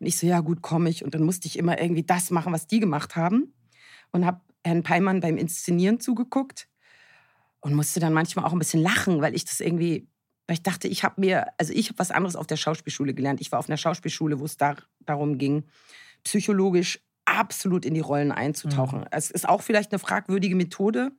[0.00, 1.04] Und ich so, ja, gut, komme ich.
[1.04, 3.54] Und dann musste ich immer irgendwie das machen, was die gemacht haben.
[4.10, 6.68] Und habe Herrn Peimann beim Inszenieren zugeguckt
[7.60, 10.08] und musste dann manchmal auch ein bisschen lachen, weil ich das irgendwie
[10.46, 13.40] weil ich dachte, ich habe mir, also ich habe was anderes auf der Schauspielschule gelernt.
[13.40, 15.64] Ich war auf einer Schauspielschule, wo es da, darum ging,
[16.24, 17.00] psychologisch
[17.32, 19.00] absolut in die Rollen einzutauchen.
[19.00, 19.06] Mhm.
[19.10, 21.12] Es ist auch vielleicht eine fragwürdige Methode,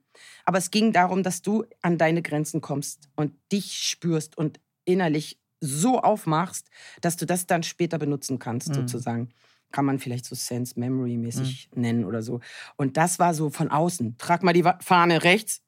[0.44, 5.40] aber es ging darum, dass du an deine Grenzen kommst und dich spürst und innerlich
[5.60, 6.68] so aufmachst,
[7.00, 8.74] dass du das dann später benutzen kannst, mhm.
[8.74, 9.30] sozusagen.
[9.72, 11.82] Kann man vielleicht so Sense Memory mäßig mhm.
[11.82, 12.40] nennen oder so.
[12.76, 14.16] Und das war so von außen.
[14.18, 15.62] Trag mal die Fahne rechts.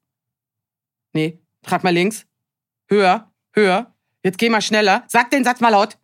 [1.13, 2.27] Nee, trag mal links.
[2.89, 5.99] Höher höher, jetzt geh mal schneller, sag den Satz mal laut.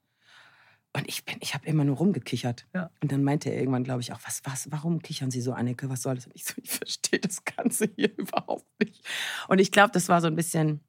[0.95, 2.67] Und ich bin, ich habe immer nur rumgekichert.
[2.75, 2.91] Ja.
[3.01, 5.89] Und dann meinte er irgendwann, glaube ich, auch, was, was, warum kichern Sie so, Anneke?
[5.89, 6.27] Was soll das?
[6.27, 9.07] Und ich so, ich verstehe das Ganze hier überhaupt nicht.
[9.49, 10.81] Und ich glaube, das war so ein bisschen,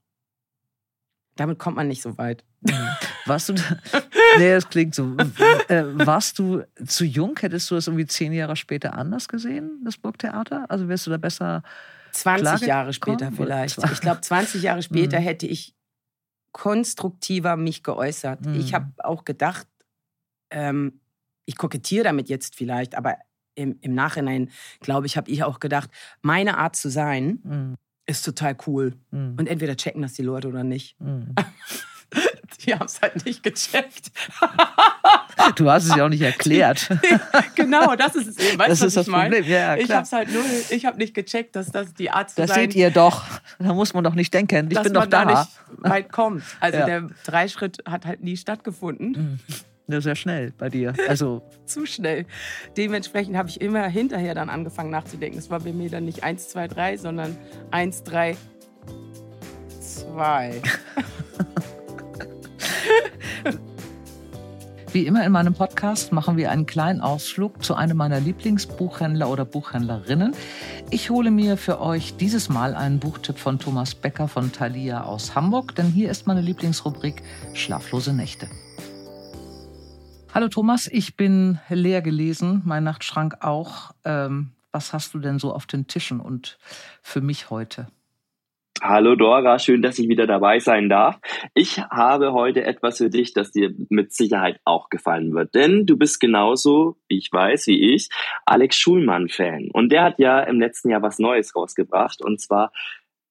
[1.36, 2.44] damit kommt man nicht so weit.
[2.62, 2.88] Mhm.
[3.26, 3.54] Warst du,
[4.38, 5.16] nee, das klingt so.
[5.70, 7.38] Äh, warst du zu jung?
[7.40, 10.70] Hättest du das irgendwie zehn Jahre später anders gesehen, das Burgtheater?
[10.70, 11.64] Also wärst du da besser
[12.12, 13.78] 20 Jahre später vielleicht.
[13.92, 15.24] Ich glaube, 20 Jahre später mhm.
[15.24, 15.76] hätte ich
[16.52, 18.46] konstruktiver mich geäußert.
[18.46, 18.56] Mhm.
[18.56, 19.68] Ich habe auch gedacht,
[20.54, 21.02] ähm,
[21.46, 23.18] ich kokettiere damit jetzt vielleicht, aber
[23.56, 25.90] im, im Nachhinein, glaube ich, habe ich auch gedacht,
[26.22, 27.76] meine Art zu sein mhm.
[28.06, 28.96] ist total cool.
[29.12, 29.36] Mhm.
[29.38, 31.00] Und entweder checken das die Leute oder nicht.
[31.00, 31.36] Mhm.
[32.66, 34.12] die haben es halt nicht gecheckt.
[35.56, 36.90] Du hast es ja auch nicht erklärt.
[37.56, 38.58] genau, das ist es eben.
[38.58, 39.44] Weißt, das ist das Problem.
[39.44, 42.38] Ja, ich habe es halt nur, ich habe nicht gecheckt, dass das die Art zu
[42.38, 43.24] Das sein, seht ihr doch.
[43.60, 44.70] Da muss man doch nicht denken.
[44.72, 45.26] Ich bin doch da.
[45.26, 46.44] da nicht weit kommt.
[46.60, 46.86] Also ja.
[46.86, 49.42] der Dreischritt hat halt nie stattgefunden.
[49.88, 50.94] Ja, sehr schnell bei dir.
[51.08, 52.26] Also zu schnell.
[52.78, 55.38] Dementsprechend habe ich immer hinterher dann angefangen nachzudenken.
[55.38, 57.38] Es war bei mir dann nicht 1, 2, 3, sondern
[57.72, 58.38] 1, 3,
[59.80, 60.62] 2.
[64.94, 69.44] Wie immer in meinem Podcast machen wir einen kleinen Ausflug zu einem meiner Lieblingsbuchhändler oder
[69.44, 70.36] Buchhändlerinnen.
[70.92, 75.34] Ich hole mir für euch dieses Mal einen Buchtipp von Thomas Becker von Thalia aus
[75.34, 77.24] Hamburg, denn hier ist meine Lieblingsrubrik
[77.56, 78.48] Schlaflose Nächte.
[80.34, 83.92] Hallo Thomas, ich bin leer gelesen, mein Nachtschrank auch.
[84.04, 86.58] Ähm, was hast du denn so auf den Tischen und
[87.04, 87.86] für mich heute?
[88.82, 91.20] Hallo Dora, schön, dass ich wieder dabei sein darf.
[91.54, 95.54] Ich habe heute etwas für dich, das dir mit Sicherheit auch gefallen wird.
[95.54, 98.10] Denn du bist genauso, ich weiß, wie ich,
[98.48, 99.70] Alex Schulmann-Fan.
[99.72, 102.26] Und der hat ja im letzten Jahr was Neues rausgebracht.
[102.26, 102.72] Und zwar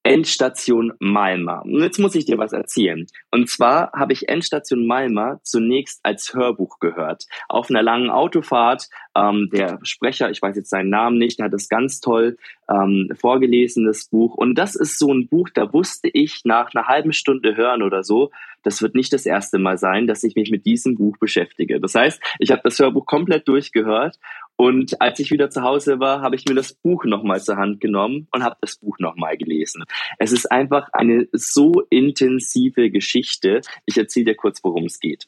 [0.04, 1.64] Endstation Malmar.
[1.64, 3.06] Und jetzt muss ich dir was erzählen.
[3.30, 7.26] Und zwar habe ich Endstation Malmar zunächst als Hörbuch gehört.
[7.48, 8.88] Auf einer langen Autofahrt.
[9.14, 12.36] Ähm, der Sprecher, ich weiß jetzt seinen Namen nicht, der hat das ganz toll
[12.68, 14.34] ähm, vorgelesen, das Buch.
[14.34, 18.02] Und das ist so ein Buch, da wusste ich nach einer halben Stunde hören oder
[18.02, 18.30] so,
[18.62, 21.80] das wird nicht das erste Mal sein, dass ich mich mit diesem Buch beschäftige.
[21.80, 24.18] Das heißt, ich habe das Hörbuch komplett durchgehört
[24.62, 27.80] und als ich wieder zu Hause war, habe ich mir das Buch nochmal zur Hand
[27.80, 29.82] genommen und habe das Buch nochmal gelesen.
[30.20, 33.62] Es ist einfach eine so intensive Geschichte.
[33.86, 35.26] Ich erzähle dir kurz, worum es geht.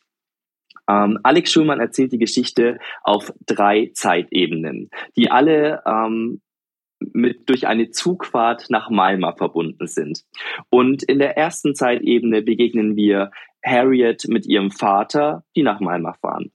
[0.89, 6.41] Ähm, Alex Schulmann erzählt die Geschichte auf drei Zeitebenen, die alle ähm,
[7.01, 10.23] mit durch eine Zugfahrt nach Malma verbunden sind.
[10.71, 13.33] Und in der ersten Zeitebene begegnen wir
[13.65, 16.53] Harriet mit ihrem Vater, die nach Malma fahren.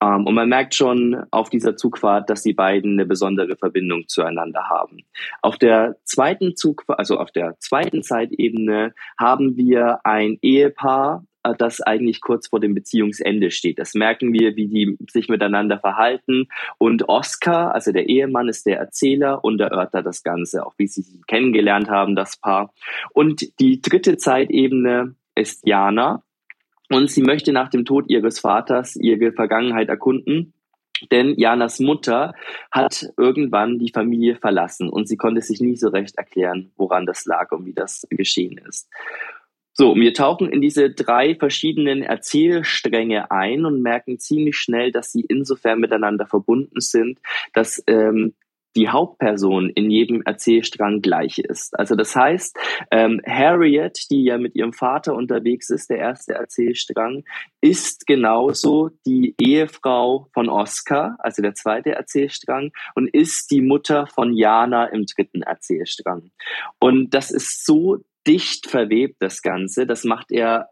[0.00, 4.06] Um, ähm, und man merkt schon auf dieser Zugfahrt, dass die beiden eine besondere Verbindung
[4.06, 5.04] zueinander haben.
[5.42, 11.80] Auf der zweiten Zugfahrt, also auf der zweiten Zeitebene haben wir ein Ehepaar, äh, das
[11.80, 13.78] eigentlich kurz vor dem Beziehungsende steht.
[13.78, 16.48] Das merken wir, wie die sich miteinander verhalten.
[16.78, 21.02] Und Oscar, also der Ehemann, ist der Erzähler und erörtert das Ganze, auch wie sie
[21.02, 22.72] sich kennengelernt haben, das Paar.
[23.12, 26.22] Und die dritte Zeitebene ist Jana,
[26.90, 30.54] und sie möchte nach dem Tod ihres Vaters ihre Vergangenheit erkunden.
[31.12, 32.34] Denn Janas Mutter
[32.72, 37.24] hat irgendwann die Familie verlassen und sie konnte sich nie so recht erklären, woran das
[37.24, 38.88] lag und wie das geschehen ist.
[39.72, 45.20] So, wir tauchen in diese drei verschiedenen Erzählstränge ein und merken ziemlich schnell, dass sie
[45.20, 47.20] insofern miteinander verbunden sind,
[47.52, 48.34] dass ähm,
[48.78, 51.76] die Hauptperson in jedem Erzählstrang gleich ist.
[51.76, 52.56] Also das heißt,
[52.92, 57.24] ähm, Harriet, die ja mit ihrem Vater unterwegs ist, der erste Erzählstrang,
[57.60, 64.32] ist genauso die Ehefrau von Oscar, also der zweite Erzählstrang, und ist die Mutter von
[64.32, 66.30] Jana im dritten Erzählstrang.
[66.78, 69.86] Und das ist so dicht verwebt, das Ganze.
[69.86, 70.68] Das macht er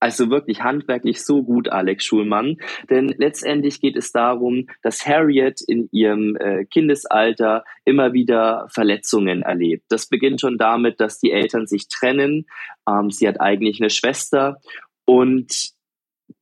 [0.00, 2.56] also wirklich handwerklich so gut, Alex Schulmann.
[2.88, 9.84] Denn letztendlich geht es darum, dass Harriet in ihrem äh, Kindesalter immer wieder Verletzungen erlebt.
[9.88, 12.46] Das beginnt schon damit, dass die Eltern sich trennen.
[12.88, 14.56] Ähm, sie hat eigentlich eine Schwester
[15.04, 15.72] und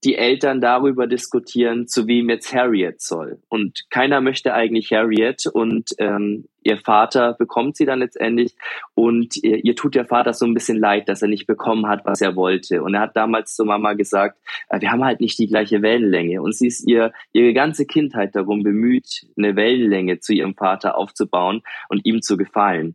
[0.05, 3.41] die Eltern darüber diskutieren, zu wem jetzt Harriet soll.
[3.49, 8.55] Und keiner möchte eigentlich Harriet und ähm, ihr Vater bekommt sie dann letztendlich
[8.95, 12.05] und ihr, ihr, tut der Vater so ein bisschen leid, dass er nicht bekommen hat,
[12.05, 12.83] was er wollte.
[12.83, 16.43] Und er hat damals zur Mama gesagt, äh, wir haben halt nicht die gleiche Wellenlänge.
[16.43, 21.63] Und sie ist ihr ihre ganze Kindheit darum bemüht, eine Wellenlänge zu ihrem Vater aufzubauen
[21.89, 22.95] und ihm zu gefallen.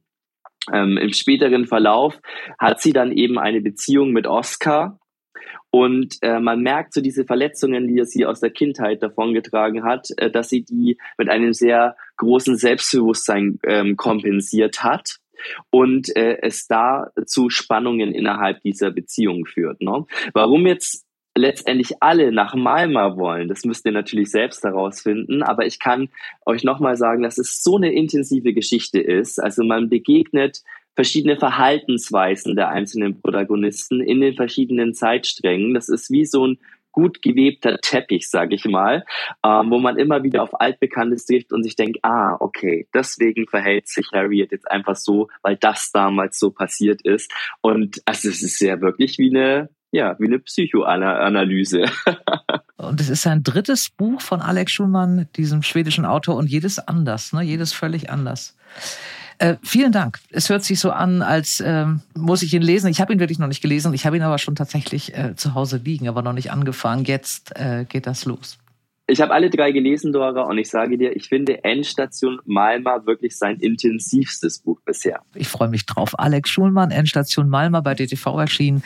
[0.71, 2.21] Ähm, Im späteren Verlauf
[2.57, 4.99] hat sie dann eben eine Beziehung mit Oscar,
[5.71, 10.29] und äh, man merkt so diese Verletzungen, die sie aus der Kindheit davongetragen hat, äh,
[10.29, 15.17] dass sie die mit einem sehr großen Selbstbewusstsein ähm, kompensiert hat
[15.69, 19.81] und äh, es da zu Spannungen innerhalb dieser Beziehung führt.
[19.81, 20.05] Ne?
[20.33, 25.79] Warum jetzt letztendlich alle nach Malma wollen, das müsst ihr natürlich selbst herausfinden, aber ich
[25.79, 26.09] kann
[26.45, 29.41] euch nochmal sagen, dass es so eine intensive Geschichte ist.
[29.41, 30.61] Also man begegnet
[30.95, 35.73] verschiedene Verhaltensweisen der einzelnen Protagonisten in den verschiedenen Zeitsträngen.
[35.73, 36.59] Das ist wie so ein
[36.93, 39.03] gut gewebter Teppich, sage ich mal,
[39.43, 43.89] ähm, wo man immer wieder auf Altbekanntes trifft und sich denkt, ah, okay, deswegen verhält
[43.89, 47.31] sich Harriet jetzt einfach so, weil das damals so passiert ist.
[47.61, 51.85] Und also es ist ja wirklich wie eine, ja, wie eine Psychoanalyse.
[52.77, 57.33] und es ist ein drittes Buch von Alex Schulmann, diesem schwedischen Autor, und jedes anders,
[57.33, 57.41] ne?
[57.41, 58.55] jedes völlig anders.
[59.37, 60.19] Äh, vielen Dank.
[60.29, 62.87] Es hört sich so an, als ähm, muss ich ihn lesen.
[62.87, 63.93] Ich habe ihn wirklich noch nicht gelesen.
[63.93, 67.05] Ich habe ihn aber schon tatsächlich äh, zu Hause liegen, aber noch nicht angefangen.
[67.05, 68.57] Jetzt äh, geht das los.
[69.05, 73.37] Ich habe alle drei gelesen, Dora, und ich sage dir, ich finde Endstation Malma wirklich
[73.37, 75.21] sein intensivstes Buch bisher.
[75.35, 76.17] Ich freue mich drauf.
[76.17, 78.81] Alex Schulmann, Endstation Malma bei DTV erschienen.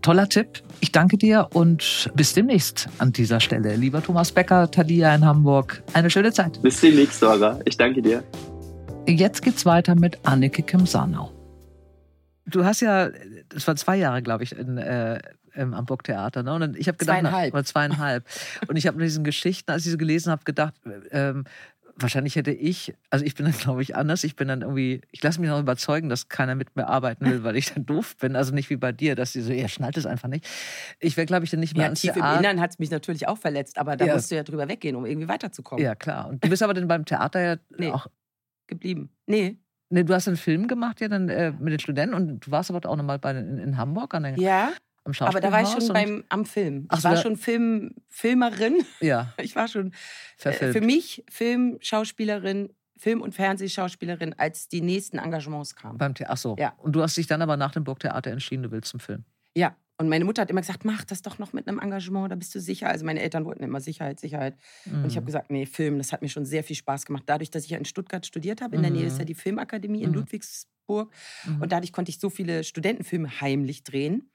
[0.00, 0.62] Toller Tipp.
[0.80, 3.76] Ich danke dir und bis demnächst an dieser Stelle.
[3.76, 5.82] Lieber Thomas Becker, Tadia in Hamburg.
[5.92, 6.60] Eine schöne Zeit.
[6.62, 7.60] Bis demnächst, Dora.
[7.66, 8.24] Ich danke dir.
[9.10, 11.32] Jetzt geht's weiter mit Anneke Kim-Sanau.
[12.46, 13.10] Du hast ja,
[13.48, 15.20] das war zwei Jahre, glaube ich, in, äh,
[15.54, 16.42] im Hamburg Theater.
[16.42, 16.54] Ne?
[16.54, 17.52] Und ich habe gedacht, Zweieinhalb.
[17.52, 18.24] Na, oder zweieinhalb.
[18.68, 20.74] und ich habe mit diesen Geschichten, als ich sie gelesen habe, gedacht,
[21.10, 21.44] ähm,
[21.96, 24.24] wahrscheinlich hätte ich, also ich bin dann, glaube ich, anders.
[24.24, 27.42] Ich bin dann irgendwie, ich lasse mich noch überzeugen, dass keiner mit mir arbeiten will,
[27.44, 28.36] weil ich dann doof bin.
[28.36, 30.46] Also nicht wie bei dir, dass die so, er schnallt es einfach nicht.
[31.00, 32.38] Ich wäre, glaube ich, dann nicht mehr Ja, ans tief im Theater.
[32.40, 34.14] Innern hat es mich natürlich auch verletzt, aber da Ja.
[34.14, 35.84] musst du ja drüber weggehen, um irgendwie weiterzukommen.
[35.84, 36.28] Ja, klar.
[36.28, 37.90] Und du bist aber dann beim Theater ja Nee.
[37.90, 38.06] auch.
[38.70, 39.10] Geblieben.
[39.26, 39.58] Nee.
[39.90, 42.70] Ne, du hast einen Film gemacht ja dann äh, mit den Studenten und du warst
[42.70, 44.72] aber auch nochmal bei, in, in Hamburg an der, Ja,
[45.18, 46.86] aber da war ich schon beim, am Film.
[46.88, 48.84] Ach Ich war schon Film, Filmerin.
[49.00, 49.92] Ja, Ich war schon
[50.44, 55.98] äh, für mich Filmschauspielerin, Film- und Fernsehschauspielerin, als die nächsten Engagements kamen.
[55.98, 56.32] Beim Theater.
[56.32, 56.56] Ach so.
[56.58, 56.74] Ja.
[56.78, 59.24] Und du hast dich dann aber nach dem Burgtheater entschieden, du willst zum Film.
[59.56, 62.36] Ja, und meine Mutter hat immer gesagt, mach das doch noch mit einem Engagement, da
[62.36, 62.88] bist du sicher.
[62.88, 64.56] Also meine Eltern wollten immer Sicherheit, Sicherheit.
[65.02, 65.26] Und ich habe Mhm.
[65.26, 67.24] gesagt, nee, Film, das hat mir schon sehr viel Spaß gemacht.
[67.26, 69.26] Dadurch, dass ich ja in Stuttgart studiert habe, in der Nähe ist ja Mhm.
[69.26, 70.14] die Filmakademie in Mhm.
[70.14, 71.12] Ludwigsburg.
[71.44, 71.60] Mhm.
[71.60, 74.30] Und dadurch konnte ich so viele Studentenfilme heimlich drehen,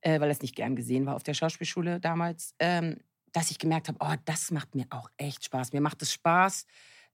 [0.00, 2.98] äh, weil das nicht gern gesehen war auf der Schauspielschule damals, ähm,
[3.32, 5.72] dass ich gemerkt habe, oh, das macht mir auch echt Spaß.
[5.72, 6.66] Mir macht es Spaß,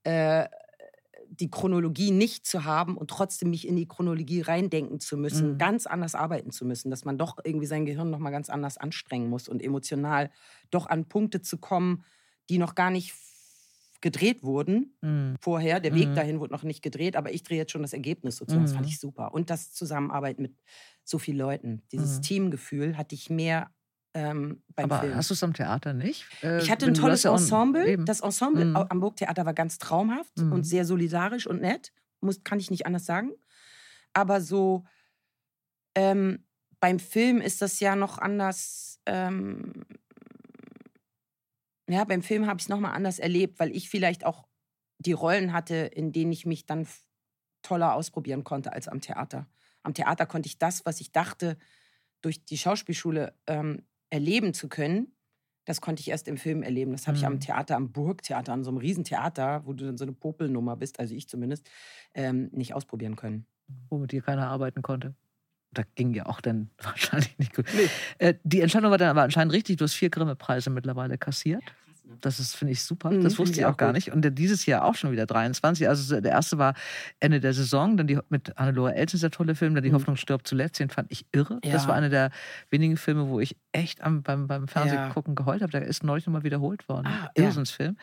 [0.03, 0.47] äh,
[1.29, 5.59] die Chronologie nicht zu haben und trotzdem mich in die Chronologie reindenken zu müssen, Mhm.
[5.59, 8.77] ganz anders arbeiten zu müssen, dass man doch irgendwie sein Gehirn noch mal ganz anders
[8.77, 10.31] anstrengen muss und emotional
[10.71, 12.03] doch an Punkte zu kommen,
[12.49, 13.13] die noch gar nicht
[14.01, 15.37] gedreht wurden Mhm.
[15.39, 15.79] vorher.
[15.79, 16.15] Der Weg Mhm.
[16.15, 18.65] dahin wurde noch nicht gedreht, aber ich drehe jetzt schon das Ergebnis sozusagen.
[18.65, 18.89] Das fand Mhm.
[18.89, 19.33] ich super.
[19.33, 20.55] Und das Zusammenarbeiten mit
[21.03, 21.83] so vielen Leuten.
[21.91, 22.21] Dieses Mhm.
[22.21, 23.71] Teamgefühl hatte ich mehr
[24.13, 25.15] ähm, beim Aber Film.
[25.15, 26.25] hast du es am Theater nicht?
[26.43, 27.87] Äh, ich hatte ein tolles Ensemble.
[27.87, 28.05] Eben.
[28.05, 28.75] Das Ensemble Mhm.
[28.75, 30.51] am Burgtheater war ganz traumhaft Mhm.
[30.51, 31.91] und sehr solidarisch und nett.
[32.21, 33.31] Muss, kann ich nicht anders sagen.
[34.13, 34.85] Aber so
[35.95, 36.45] ähm,
[36.79, 38.99] beim Film ist das ja noch anders.
[39.05, 39.73] Ähm,
[41.89, 44.47] ja, beim Film habe ich es nochmal anders erlebt, weil ich vielleicht auch
[44.99, 46.87] die Rollen hatte, in denen ich mich dann
[47.61, 49.47] toller ausprobieren konnte als am Theater.
[49.83, 51.57] Am Theater konnte ich das, was ich dachte,
[52.21, 55.13] durch die Schauspielschule ähm, erleben zu können,
[55.65, 56.91] das konnte ich erst im Film erleben.
[56.93, 57.39] Das habe ich am Mhm.
[57.41, 61.13] Theater, am Burgtheater, an so einem Riesentheater, wo du dann so eine Popelnummer bist, also
[61.13, 61.69] ich zumindest,
[62.15, 63.45] ähm, nicht ausprobieren können.
[63.89, 65.13] wo mit dir keiner arbeiten konnte.
[65.71, 67.65] Da ging ja auch dann wahrscheinlich nicht gut.
[67.75, 67.87] Nee.
[68.17, 69.77] Äh, die Entscheidung war dann aber anscheinend richtig.
[69.77, 71.63] Du hast vier Grimme-Preise mittlerweile kassiert.
[72.21, 73.11] Das ist, finde ich, super.
[73.11, 74.11] Mhm, das wusste ich auch auch gar nicht.
[74.11, 75.87] Und dieses Jahr auch schon wieder 23.
[75.87, 76.73] Also der erste war
[77.19, 79.95] Ende der Saison, dann die mit Hannelore Elsens der tolle Film, dann Die Mhm.
[79.95, 80.79] Hoffnung stirbt zuletzt.
[80.79, 81.59] Den fand ich irre.
[81.61, 81.87] Das Ja.
[81.89, 82.31] war einer der
[82.71, 85.09] wenigen Filme, wo ich echt am, beim, beim Fernsehen Ja.
[85.09, 85.71] gucken geheult habe.
[85.71, 87.07] Der ist neulich nochmal wiederholt worden.
[87.07, 87.43] Ah, ja.
[87.45, 87.97] Irrsinnsfilm.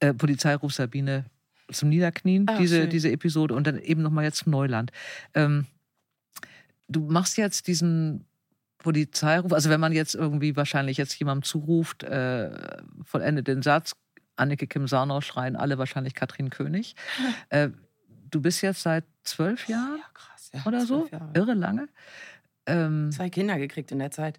[0.00, 1.24] Äh, Polizeiruf Sabine
[1.72, 2.90] zum Niederknien, Ah, diese, schön.
[2.90, 3.54] diese Episode.
[3.54, 4.92] Und dann eben nochmal jetzt Neuland.
[5.32, 5.66] Ähm,
[6.88, 8.26] du machst jetzt diesen
[8.84, 12.50] Polizeiruf, also wenn man jetzt irgendwie wahrscheinlich jetzt jemandem zuruft, äh,
[13.02, 13.96] vollendet den Satz,
[14.36, 16.94] Annike Kim Sarnau schreien alle wahrscheinlich Katrin König.
[17.48, 17.70] Äh,
[18.30, 20.50] du bist jetzt seit zwölf Jahren Ja, krass.
[20.52, 21.30] Ja, oder so, Jahre.
[21.34, 21.88] irre lange.
[22.66, 24.38] Ähm, Zwei Kinder gekriegt in der Zeit.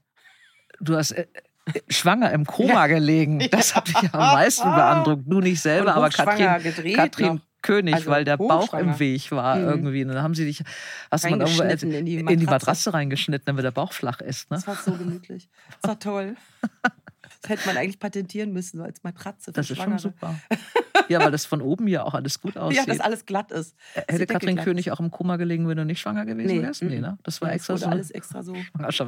[0.79, 1.25] du hast äh,
[1.73, 2.87] äh, schwanger im Koma Ja.
[2.87, 3.39] gelegen.
[3.49, 5.23] Das hat mich am meisten beeindruckt.
[5.25, 7.41] Du nicht selber, aber Katrin, gedreht Katrin noch.
[7.65, 9.67] König, Also weil der Bauch im Weg war Mhm.
[9.67, 10.01] irgendwie.
[10.03, 10.63] Und dann haben sie dich,
[11.11, 12.93] hast mal irgendwo in die in die Matratze.
[12.93, 14.49] Reingeschnitten, damit der Bauch flach ist.
[14.51, 14.57] Ne?
[14.57, 15.49] Das war so gemütlich.
[15.81, 16.35] Das war toll.
[17.41, 19.99] Das hätte man eigentlich patentieren müssen, so als Matratze für Das ist schon Schwangere.
[19.99, 20.39] super.
[21.09, 22.77] Ja, weil das von oben ja auch alles gut aussieht.
[22.87, 23.75] Ja, dass alles glatt ist.
[23.93, 26.81] Hätte Katrin König auch im Koma gelegen, wenn du nicht schwanger gewesen Nee, wärst?
[26.81, 27.17] Nee, ne?
[27.23, 28.55] Das war Ja, extra das so alles extra so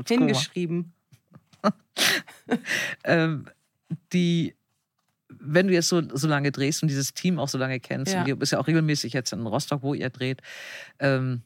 [0.08, 0.94] hingeschrieben.
[3.04, 3.46] ähm,
[4.14, 4.56] die,
[5.48, 8.22] wenn du jetzt so, so lange drehst und dieses Team auch so lange kennst, Ja.
[8.22, 10.42] und du bist ja auch regelmäßig jetzt in Rostock, wo ihr dreht,
[11.00, 11.42] ähm,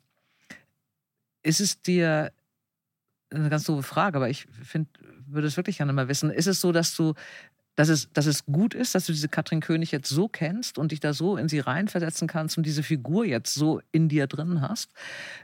[1.43, 2.31] ist es dir
[3.33, 4.89] eine ganz doofe Frage, aber ich finde,
[5.27, 7.13] würde es wirklich gerne mal wissen, ist es so, dass du
[7.77, 10.91] dass es, dass es gut ist, dass du diese Katrin König jetzt so kennst und
[10.91, 14.59] dich da so in sie reinversetzen kannst und diese Figur jetzt so in dir drin
[14.61, 14.91] hast.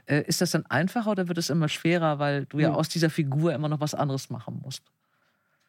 [0.04, 2.74] Äh, ist das dann einfacher oder wird es immer schwerer, weil du ja Hm.
[2.74, 4.82] aus dieser Figur immer noch was anderes machen musst?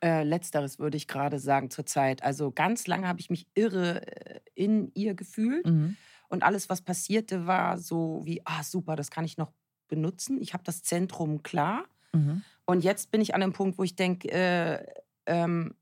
[0.02, 2.24] Äh, letzteres würde ich gerade sagen zurzeit.
[2.24, 5.66] Also ganz lange habe ich mich irre äh, in ihr gefühlt.
[5.66, 5.98] Mhm.
[6.30, 9.52] Und alles, was passierte, war so wie, ah, super, das kann ich noch
[9.88, 10.40] benutzen.
[10.42, 11.86] Ich habe das Zentrum klar.
[12.14, 12.44] Mhm.
[12.66, 14.86] Und jetzt bin ich an einem Punkt, wo ich denke, äh,
[15.26, 15.76] ähm,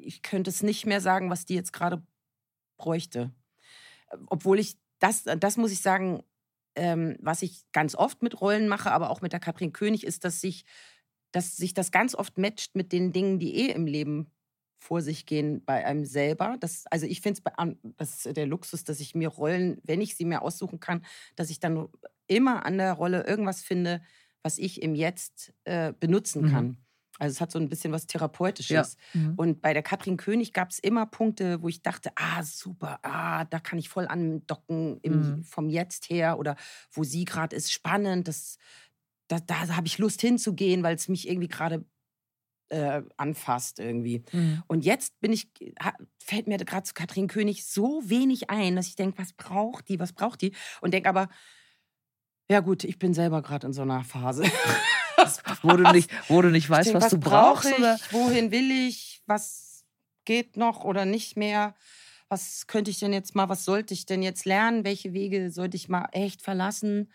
[0.00, 2.02] ich könnte es nicht mehr sagen, was die jetzt gerade
[2.76, 3.32] bräuchte.
[4.26, 6.22] Obwohl ich, das, das muss ich sagen,
[6.76, 10.24] ähm, was ich ganz oft mit Rollen mache, aber auch mit der Katrin König, ist,
[10.24, 10.64] dass sich,
[11.38, 14.32] dass sich das ganz oft matcht mit den Dingen, die eh im Leben
[14.80, 16.56] vor sich gehen bei einem selber.
[16.60, 17.40] Das, also ich finde
[17.98, 21.04] es, der Luxus, dass ich mir Rollen, wenn ich sie mir aussuchen kann,
[21.36, 21.88] dass ich dann
[22.28, 24.02] immer an der Rolle irgendwas finde,
[24.42, 26.50] was ich im Jetzt äh, benutzen Mhm.
[26.50, 26.76] kann.
[27.20, 28.96] Also es hat so ein bisschen was Therapeutisches.
[29.12, 29.20] Ja.
[29.20, 29.34] Mhm.
[29.36, 33.44] Und bei der Katrin König gab es immer Punkte, wo ich dachte, ah, super, ah,
[33.46, 35.42] da kann ich voll andocken im, Mhm.
[35.42, 36.54] vom Jetzt her oder
[36.92, 38.58] wo sie gerade ist, spannend, das,
[39.28, 41.84] da, da habe ich Lust hinzugehen, weil es mich irgendwie gerade
[42.70, 44.24] äh, anfasst irgendwie.
[44.32, 44.62] Mhm.
[44.66, 45.48] Und jetzt bin ich,
[46.18, 49.98] fällt mir gerade zu Katrin König so wenig ein, dass ich denke, was braucht die,
[49.98, 50.52] was braucht die?
[50.80, 51.28] Und denke aber,
[52.50, 54.44] ja gut, ich bin selber gerade in so einer Phase.
[55.62, 57.70] Wo du nicht, wo du nicht Ich weißt, denk, was, du brauch brauchst.
[57.70, 57.98] ich, Oder?
[58.12, 59.84] wohin will ich, was
[60.24, 61.74] geht noch oder nicht mehr?
[62.28, 64.84] Was könnte ich denn jetzt mal, was sollte ich denn jetzt lernen?
[64.84, 67.10] Welche Wege sollte ich mal echt verlassen?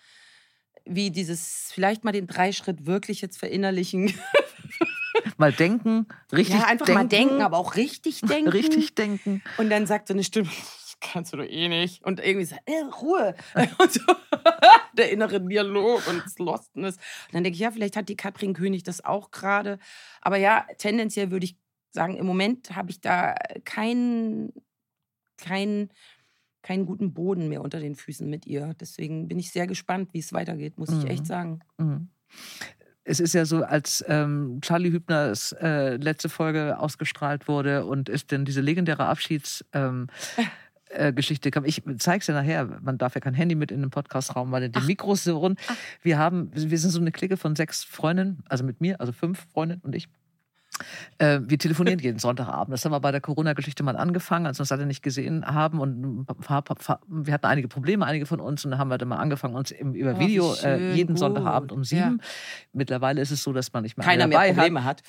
[0.85, 4.13] Wie dieses, vielleicht mal den Dreischritt wirklich jetzt verinnerlichen.
[5.37, 7.01] Mal denken, richtig ja, einfach denken.
[7.01, 8.49] mal denken, aber auch richtig denken.
[8.49, 9.41] Richtig denken.
[9.57, 10.47] Und dann sagt so eine Stimme,
[10.81, 12.03] das kannst du doch eh nicht.
[12.03, 13.35] Und irgendwie so, äh, Ruhe.
[13.77, 14.01] Und so,
[14.93, 16.95] der innere Dialog und das Lostness.
[16.95, 19.79] Und dann denke ich, ja, vielleicht hat die Katrin König das auch gerade.
[20.21, 21.57] Aber ja, tendenziell würde ich
[21.91, 24.53] sagen, im Moment habe ich da keinen,
[25.37, 25.89] keinen,
[26.63, 28.73] keinen guten Boden mehr unter den Füßen mit ihr.
[28.79, 31.07] Deswegen bin ich sehr gespannt, wie es weitergeht, muss ich Mhm.
[31.07, 31.59] echt sagen.
[31.77, 32.07] Mhm.
[33.05, 38.25] Es ist ja so, als ähm, Charlie Hübners äh, letzte Folge ausgestrahlt wurde und es
[38.27, 40.07] denn diese legendäre Abschiedsgeschichte ähm,
[40.89, 41.65] äh, Geschichte kam.
[41.65, 42.79] Ich zeig's dir nachher.
[42.81, 45.59] Man darf ja kein Handy mit in den Podcastraum, weil die Mikros so rund.
[46.01, 49.47] Wir haben, wir sind so eine Clique von sechs Freundinnen, also mit mir, also fünf
[49.51, 50.07] Freundinnen und ich.
[51.19, 52.73] Äh, wir telefonieren jeden Sonntagabend.
[52.73, 55.79] Das haben wir bei der Corona-Geschichte mal angefangen, als wir uns alle nicht gesehen haben.
[55.79, 56.25] Und
[57.07, 58.65] wir hatten einige Probleme, einige von uns.
[58.65, 61.13] Und dann haben wir dann mal angefangen, uns im, über Oh, Video äh, schön, jeden
[61.13, 61.19] gut.
[61.19, 61.85] Sonntagabend um Ja.
[61.85, 62.21] sieben.
[62.73, 65.01] Mittlerweile ist es so, dass man nicht mehr Keiner mehr Probleme hat.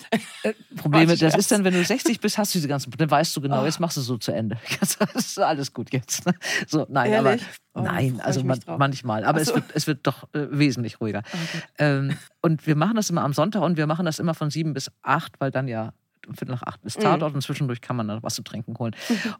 [0.44, 0.54] Hat.
[0.76, 3.08] Probleme, Quatsch, das ist dann, wenn du 60 bist, hast du diese ganzen Probleme.
[3.08, 3.64] Dann weißt du genau, Oh.
[3.64, 4.56] jetzt machst du so zu Ende.
[4.70, 6.26] Jetzt ist alles gut jetzt.
[6.26, 6.34] ne?
[6.66, 7.42] So, nein, Ehrlich?
[7.42, 9.24] aber Oh, nein, also man, manchmal.
[9.24, 9.56] Aber Ach es, so.
[9.56, 11.22] wird, es wird doch äh, wesentlich ruhiger.
[11.26, 11.62] Oh, gut.
[11.78, 14.74] Ähm, und wir machen das immer am Sonntag und wir machen das immer von sieben
[14.74, 15.92] bis acht, weil dann ja
[16.26, 17.02] um Viertel nach acht ist Mhm.
[17.02, 18.94] Tatort und zwischendurch kann man dann was zu trinken holen.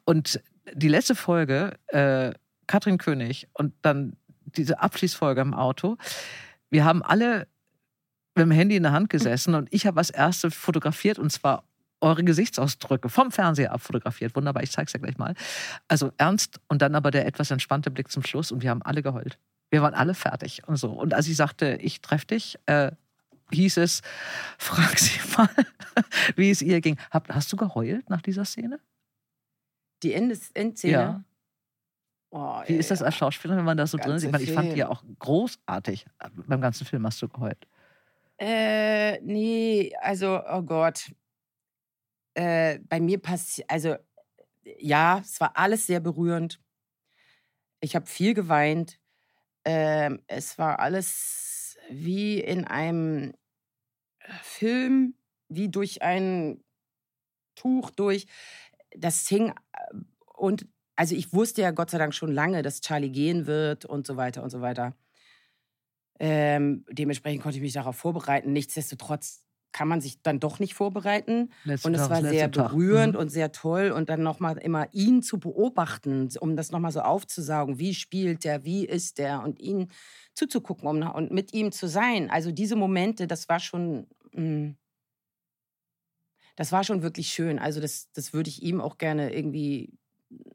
[0.05, 0.41] Und
[0.73, 2.33] die letzte Folge, äh,
[2.67, 5.97] Katrin König und dann diese Abschließfolge im Auto,
[6.71, 7.47] wir haben alle
[8.35, 11.65] mit dem Handy in der Hand gesessen und ich habe als erste fotografiert und zwar
[12.05, 14.37] eure Gesichtsausdrücke vom Fernseher abfotografiert.
[14.37, 15.35] Wunderbar, ich zeig's ja gleich mal.
[15.89, 19.03] Also ernst und dann aber der etwas entspannte Blick zum Schluss und wir haben alle
[19.03, 19.39] geheult.
[19.71, 20.93] Wir waren alle fertig und so.
[20.93, 22.93] Und als ich sagte, ich treffe dich, äh,
[23.51, 24.03] hieß es,
[24.59, 25.49] frag sie mal,
[26.37, 26.99] wie es ihr ging.
[27.11, 28.79] Hab, hast du geheult nach dieser Szene?
[30.03, 30.93] Die Endes Endszene.
[30.93, 31.25] Ja.
[32.31, 34.23] Oh, Wie ist das als Schauspielerin, wenn man da so drin ist?
[34.23, 36.05] Ganze Ich meine, ich fand die ja auch großartig.
[36.49, 37.67] Beim ganzen Film hast du geheult.
[38.39, 41.13] Äh, nee, also, oh Gott.
[42.35, 43.97] Äh, bei mir passiert, also,
[44.79, 46.61] ja, es war alles sehr berührend.
[47.81, 48.99] Ich habe viel geweint.
[49.65, 53.35] Ähm, es war alles wie in einem
[54.43, 55.15] Film,
[55.49, 56.63] wie durch ein
[57.57, 58.27] Tuch durch.
[58.97, 59.55] Das hing äh,
[60.37, 60.67] und
[60.97, 64.17] also ich wusste ja Gott sei Dank schon lange, dass Charlie gehen wird und so
[64.17, 64.95] weiter und so weiter.
[66.21, 68.53] Ähm, dementsprechend konnte ich mich darauf vorbereiten.
[68.53, 69.44] Nichtsdestotrotz
[69.75, 71.51] kann man sich dann doch nicht vorbereiten.
[71.65, 73.21] Letzter Und es war sehr berührend Mhm.
[73.21, 73.91] und sehr toll.
[73.93, 77.79] Und dann nochmal immer ihn zu beobachten, um das nochmal so aufzusaugen.
[77.81, 79.43] Wie spielt der, wie ist der?
[79.43, 79.91] Und ihn
[80.35, 82.31] zuzugucken um, und mit ihm zu sein.
[82.31, 84.07] Also diese Momente, das war schon.
[84.33, 84.73] mm,
[86.57, 87.59] das war schon wirklich schön.
[87.59, 89.99] Also das, das würde ich ihm auch gerne irgendwie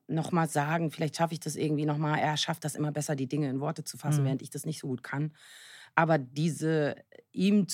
[0.08, 0.92] nochmal sagen.
[0.92, 2.20] Vielleicht schaffe ich das irgendwie nochmal.
[2.20, 4.26] Er schafft das immer besser, die Dinge in Worte zu fassen, Mhm.
[4.26, 5.36] während ich das nicht so gut kann.
[5.96, 6.96] Aber diese,
[7.32, 7.68] ihm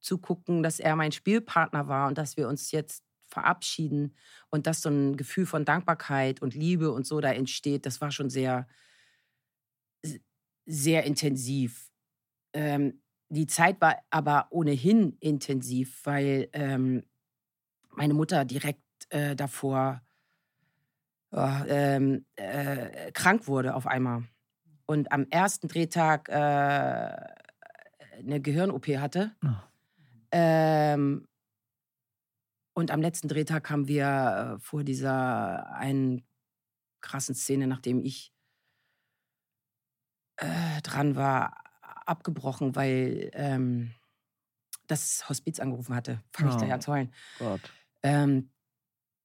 [0.00, 4.14] zuzugucken, dass er mein Spielpartner war und dass wir uns jetzt verabschieden
[4.50, 8.10] und dass so ein Gefühl von Dankbarkeit und Liebe und so da entsteht, das war
[8.10, 8.66] schon sehr,
[10.66, 11.90] sehr intensiv.
[12.54, 17.04] Ähm, die Zeit war aber ohnehin intensiv, weil ähm,
[17.90, 20.00] meine Mutter direkt äh, davor
[21.30, 24.24] ja, ähm, äh, krank wurde auf einmal
[24.86, 27.16] und am ersten Drehtag äh,
[28.18, 29.32] eine Gehirn-OP hatte.
[29.44, 29.67] Ah.
[30.32, 31.26] Ähm,
[32.74, 36.26] und am letzten Drehtag haben wir äh, vor dieser einen
[37.00, 38.32] krassen Szene, nachdem ich
[40.36, 41.56] äh, dran war,
[42.06, 43.94] abgebrochen, weil ähm,
[44.86, 46.22] das Hospiz angerufen hatte.
[46.32, 46.58] Fange ich Oh.
[46.58, 47.72] gleich an zu heulen Gott.
[48.04, 48.50] ähm,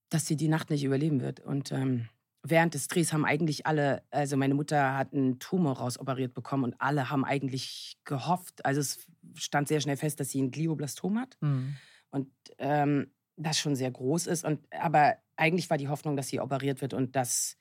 [0.10, 1.40] dass sie die Nacht nicht überleben wird.
[1.42, 2.10] Und ähm,
[2.44, 6.76] während des Drehs haben eigentlich alle, also meine Mutter hat einen Tumor rausoperiert bekommen und
[6.80, 11.38] alle haben eigentlich gehofft, also es stand sehr schnell fest, dass sie ein Glioblastom hat
[11.42, 11.76] Mhm.
[12.12, 12.28] und
[12.58, 14.44] ähm, das schon sehr groß ist.
[14.46, 17.58] Und, aber eigentlich war die Hoffnung, dass sie operiert wird und dass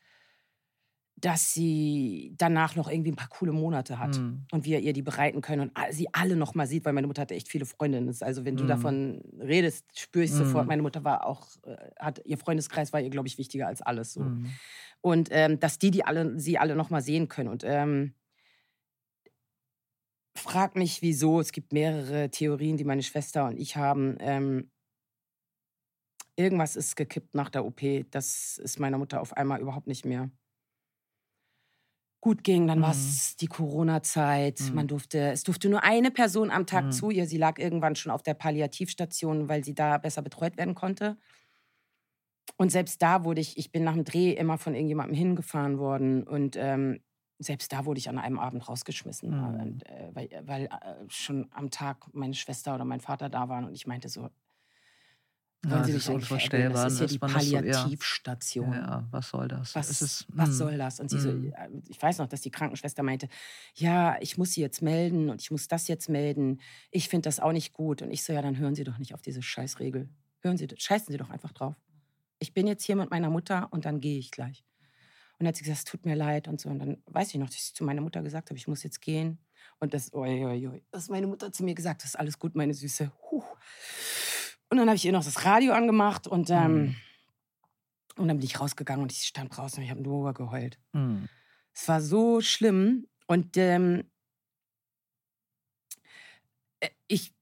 [1.22, 4.44] dass sie danach noch irgendwie ein paar coole Monate hat Mhm.
[4.50, 7.22] und wir ihr die bereiten können und sie alle noch mal sieht, weil meine Mutter
[7.22, 8.12] hatte echt viele Freundinnen.
[8.22, 8.68] Also wenn du Mhm.
[8.68, 10.64] davon redest, spüre ich sofort.
[10.64, 10.68] Mhm.
[10.68, 14.12] Meine Mutter war auch, äh, hat ihr Freundeskreis war ihr, glaube ich, wichtiger als alles
[14.14, 14.20] so.
[14.20, 14.50] Mhm.
[15.00, 17.48] Und ähm, dass die, die alle, sie alle noch mal sehen können.
[17.50, 18.14] Und ähm,
[20.36, 21.40] frag mich, wieso.
[21.40, 24.16] Es gibt mehrere Theorien, die meine Schwester und ich haben.
[24.18, 24.70] Ähm,
[26.36, 27.80] irgendwas ist gekippt nach der OP.
[28.10, 30.30] Das ist meiner Mutter auf einmal überhaupt nicht mehr
[32.22, 32.68] gut ging.
[32.68, 32.82] Dann Mhm.
[32.82, 34.60] war es die Corona-Zeit.
[34.60, 34.74] Mhm.
[34.74, 36.92] Man durfte, es durfte nur eine Person am Tag Mhm.
[36.92, 37.26] zu ihr.
[37.26, 41.18] Sie lag irgendwann schon auf der Palliativstation, weil sie da besser betreut werden konnte.
[42.56, 46.22] Und selbst da wurde ich, ich bin nach dem Dreh immer von irgendjemandem hingefahren worden
[46.26, 47.00] und ähm,
[47.38, 49.60] selbst da wurde ich an einem Abend rausgeschmissen, Mhm.
[49.60, 53.64] und, äh, weil, weil äh, schon am Tag meine Schwester oder mein Vater da waren
[53.64, 54.28] und ich meinte so,
[55.64, 56.66] wollen es Sie ist eigentlich veräppeln?
[56.72, 57.62] unvorstellbar, Das ist ja die das so- ja.
[57.62, 58.72] Palliativstation.
[58.72, 59.74] Ja, was soll das?
[59.74, 60.52] Was, ist, was mhm.
[60.54, 61.00] soll das?
[61.00, 61.52] Und sie so, Mhm.
[61.52, 63.28] äh, ich weiß noch, dass die Krankenschwester meinte,
[63.74, 66.60] ja, ich muss sie jetzt melden und ich muss das jetzt melden.
[66.90, 68.02] Ich finde das auch nicht gut.
[68.02, 70.08] Und ich so, ja, dann hören Sie doch nicht auf diese Scheißregel.
[70.40, 71.76] Hören Sie, scheißen Sie doch einfach drauf.
[72.40, 74.64] Ich bin jetzt hier mit meiner Mutter und dann gehe ich gleich.
[75.38, 76.68] Und dann hat sie gesagt, es tut mir leid und so.
[76.68, 79.00] Und dann weiß ich noch, dass ich zu meiner Mutter gesagt habe, ich muss jetzt
[79.00, 79.38] gehen.
[79.78, 82.38] Und das, oi, oi, oi, dass meine Mutter zu mir gesagt hat, das ist alles
[82.38, 83.10] gut, meine Süße.
[83.30, 83.42] Huh.
[84.72, 86.96] Und dann habe ich ihr noch das Radio angemacht und, ähm, Mhm.
[88.16, 90.78] und dann bin ich rausgegangen und ich stand draußen und ich habe nur geheult.
[90.94, 91.28] Mhm.
[91.74, 93.06] Es war so schlimm.
[93.26, 94.10] Und ähm,
[96.80, 97.34] äh, ich,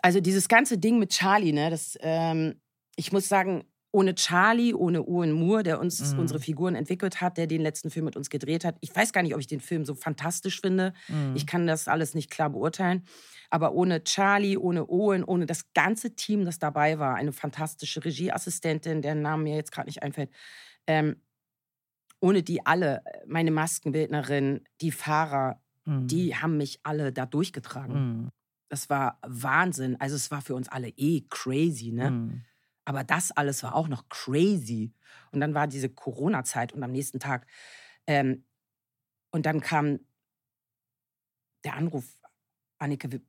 [0.00, 2.60] also dieses ganze Ding mit Charlie, ne, das, ähm,
[2.94, 3.64] ich muss sagen,
[3.96, 6.18] ohne Charlie, ohne Owen Moore, der uns Mhm.
[6.20, 8.76] unsere Figuren entwickelt hat, der den letzten Film mit uns gedreht hat.
[8.80, 10.92] Ich weiß gar nicht, ob ich den Film so fantastisch finde.
[11.08, 11.32] Mhm.
[11.34, 13.04] Ich kann das alles nicht klar beurteilen.
[13.48, 19.00] Aber ohne Charlie, ohne Owen, ohne das ganze Team, das dabei war, eine fantastische Regieassistentin,
[19.00, 20.30] deren Name mir jetzt gerade nicht einfällt,
[20.86, 21.16] ähm,
[22.20, 26.06] ohne die alle, meine Maskenbildnerin, die Fahrer, Mhm.
[26.08, 27.94] die haben mich alle da durchgetragen.
[28.24, 28.28] Mhm.
[28.68, 29.96] Das war Wahnsinn.
[30.00, 32.42] Also es war für uns alle eh crazy, ne?
[32.86, 32.90] Mhm.
[32.90, 34.92] Aber das alles war auch noch crazy.
[35.32, 37.46] Und dann war diese Corona-Zeit und am nächsten Tag.
[38.06, 38.44] Ähm,
[39.30, 40.00] und dann kam
[41.64, 42.18] der Anruf,
[42.78, 43.20] Annike,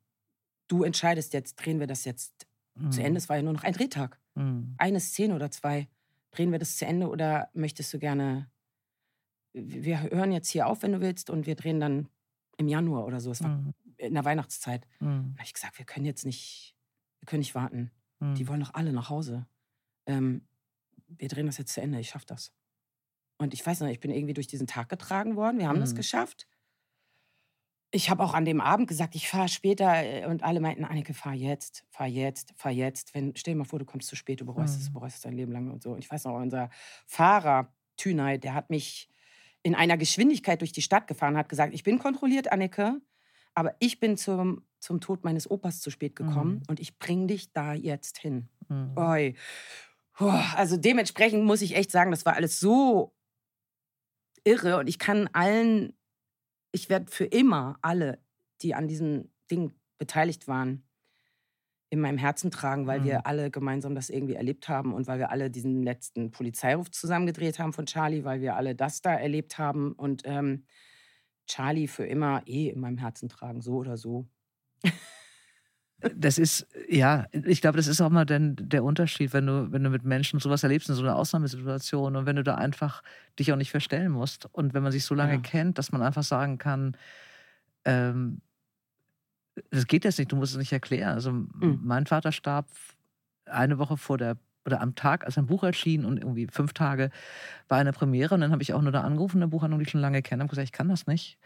[0.68, 2.48] du entscheidest jetzt, drehen wir das jetzt
[2.92, 3.06] zu Mhm.
[3.06, 3.18] Ende?
[3.18, 4.20] Es war ja nur noch ein Drehtag.
[4.36, 4.76] Mhm.
[4.78, 5.88] Eine Szene oder zwei.
[6.32, 8.52] Drehen wir das zu Ende oder möchtest du gerne.
[9.54, 12.10] Wir hören jetzt hier auf, wenn du willst, und wir drehen dann
[12.58, 13.32] im Januar oder so.
[13.32, 13.74] Es war Mhm.
[13.98, 14.86] in der Weihnachtszeit.
[15.00, 15.32] Mhm.
[15.34, 16.76] Da habe ich gesagt, wir können jetzt nicht,
[17.22, 17.90] wir können nicht warten.
[18.20, 18.36] Mhm.
[18.36, 19.48] Die wollen doch alle nach Hause.
[20.08, 20.48] Ähm,
[21.08, 22.54] wir drehen das jetzt zu Ende, ich schaffe das.
[23.40, 25.60] Und ich weiß noch, ich bin irgendwie durch diesen Tag getragen worden.
[25.60, 25.98] Wir haben das Mhm.
[25.98, 26.48] geschafft.
[27.92, 30.04] Ich habe auch an dem Abend gesagt, ich fahre später.
[30.04, 33.14] äh, Und alle meinten, Annike, fahr jetzt, fahr jetzt, fahr jetzt.
[33.16, 34.94] Wenn, stell dir mal vor, du kommst zu spät, du bereust es, du Mhm.
[34.94, 35.92] bereust es dein Leben lang und so.
[35.94, 36.70] Und ich weiß noch, unser
[37.06, 39.10] Fahrer, Tünay, der hat mich
[39.64, 43.02] in einer Geschwindigkeit durch die Stadt gefahren, hat gesagt, ich bin kontrolliert, Annike,
[43.56, 46.64] aber ich bin zum, zum Tod meines Opas zu spät gekommen Mhm.
[46.68, 48.50] und ich bring dich da jetzt hin.
[48.70, 48.96] Mhm.
[48.98, 49.36] Oi.
[50.56, 53.14] Also dementsprechend muss ich echt sagen, das war alles so
[54.44, 55.94] irre und ich kann allen,
[56.72, 58.24] ich werde für immer alle,
[58.62, 60.88] die an diesem Ding beteiligt waren,
[61.90, 63.04] in meinem Herzen tragen, weil Mhm.
[63.04, 67.60] wir alle gemeinsam das irgendwie erlebt haben und weil wir alle diesen letzten Polizeiruf zusammengedreht
[67.60, 70.66] haben von Charlie, weil wir alle das da erlebt haben und ähm,
[71.48, 74.28] Charlie für immer eh in meinem Herzen tragen, so oder so.
[76.16, 79.84] Das ist, ja, ich glaube, das ist auch mal dann der Unterschied, wenn du, wenn
[79.84, 83.02] du mit Menschen sowas erlebst in so einer Ausnahmesituation und wenn du da einfach
[83.40, 84.46] dich auch nicht verstellen musst.
[84.52, 85.40] Und wenn man sich so lange Ja.
[85.42, 86.96] kennt, dass man einfach sagen kann,
[87.86, 88.42] ähm,
[89.72, 91.14] das geht jetzt nicht, du musst es nicht erklären.
[91.16, 91.80] Also Mhm.
[91.84, 92.68] mein Vater starb
[93.46, 97.10] eine Woche vor der oder am Tag, als ein Buch erschien und irgendwie fünf Tage
[97.70, 99.92] war eine Premiere und dann habe ich auch nur da angerufen, eine Buchhandlung, die ich
[99.92, 101.40] schon lange kenne, und gesagt, ich kann das nicht.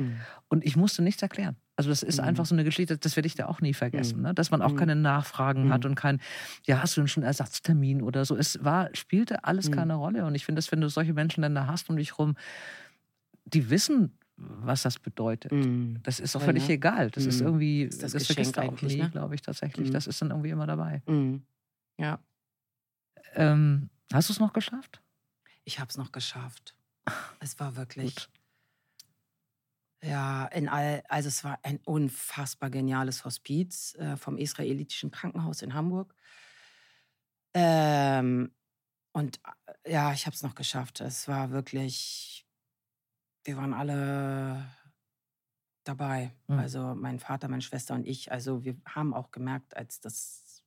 [0.50, 1.56] Und ich musste nichts erklären.
[1.78, 2.26] Also das ist Mhm.
[2.28, 4.24] einfach so eine Geschichte, das werde ich da auch nie vergessen, Mhm.
[4.24, 4.34] ne?
[4.34, 4.78] dass man auch Mhm.
[4.78, 5.70] keine Nachfragen Mhm.
[5.70, 6.22] hat und kein,
[6.66, 8.36] ja, hast du denn schon einen Ersatztermin oder so.
[8.36, 9.76] Es war, spielte alles Mhm.
[9.76, 10.26] keine Rolle.
[10.26, 12.36] Und ich finde, dass wenn du solche Menschen dann da hast um dich rum,
[13.46, 15.52] die wissen, was das bedeutet.
[15.52, 16.00] Mhm.
[16.04, 16.74] Das ist auch völlig ne?
[16.76, 17.12] egal.
[17.12, 19.10] Das ist irgendwie, Ist das das, vergisst du auch nie, ne?
[19.10, 19.92] glaube ich tatsächlich.
[19.92, 21.02] Das ist dann irgendwie immer dabei.
[21.98, 22.20] Ja,
[23.36, 25.02] Ähm, hast du es noch geschafft?
[25.64, 26.76] ich habe es noch geschafft.
[27.40, 28.16] Es war wirklich.
[28.16, 28.30] Gut.
[30.04, 35.74] Ja, in all, also es war ein unfassbar geniales Hospiz äh, vom israelitischen Krankenhaus in
[35.76, 36.16] Hamburg.
[37.54, 38.52] Ähm,
[39.14, 39.39] und
[39.84, 41.02] äh, ja, ich habe es noch geschafft.
[41.02, 42.47] Es war wirklich,
[43.45, 44.66] wir waren alle
[45.84, 46.36] dabei.
[46.47, 46.60] Mhm.
[46.60, 48.32] Also mein Vater, meine Schwester und ich.
[48.32, 50.64] Also wir haben auch gemerkt, als das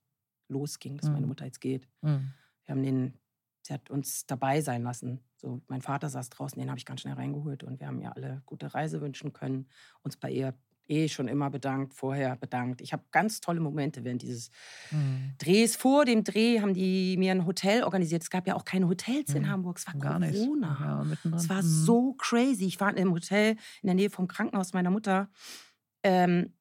[0.47, 1.27] losging, dass meine Mhm.
[1.27, 1.87] Mutter jetzt geht.
[2.01, 2.33] Mhm.
[2.65, 3.19] Wir haben den
[3.65, 5.23] sie hat uns dabei sein lassen.
[5.37, 8.15] So, mein Vater saß draußen, den habe ich ganz schnell reingeholt und wir haben ihr
[8.15, 9.67] alle gute Reise wünschen können,
[10.03, 10.53] uns bei ihr
[10.87, 12.79] eh schon immer bedankt, vorher bedankt.
[12.81, 14.51] Ich habe ganz tolle Momente während dieses
[14.91, 15.33] mhm.
[15.39, 15.75] Drehs.
[15.75, 18.21] Vor dem Dreh haben die mir ein Hotel organisiert.
[18.21, 19.37] Es gab ja auch keine Hotels mhm.
[19.37, 19.79] in Hamburg.
[19.79, 20.77] Es war Gar Corona.
[21.23, 21.67] Ja, es war mhm.
[21.67, 22.65] so crazy.
[22.65, 25.29] Ich war im Hotel in der Nähe vom Krankenhaus meiner Mutter.
[26.03, 26.53] Ähm,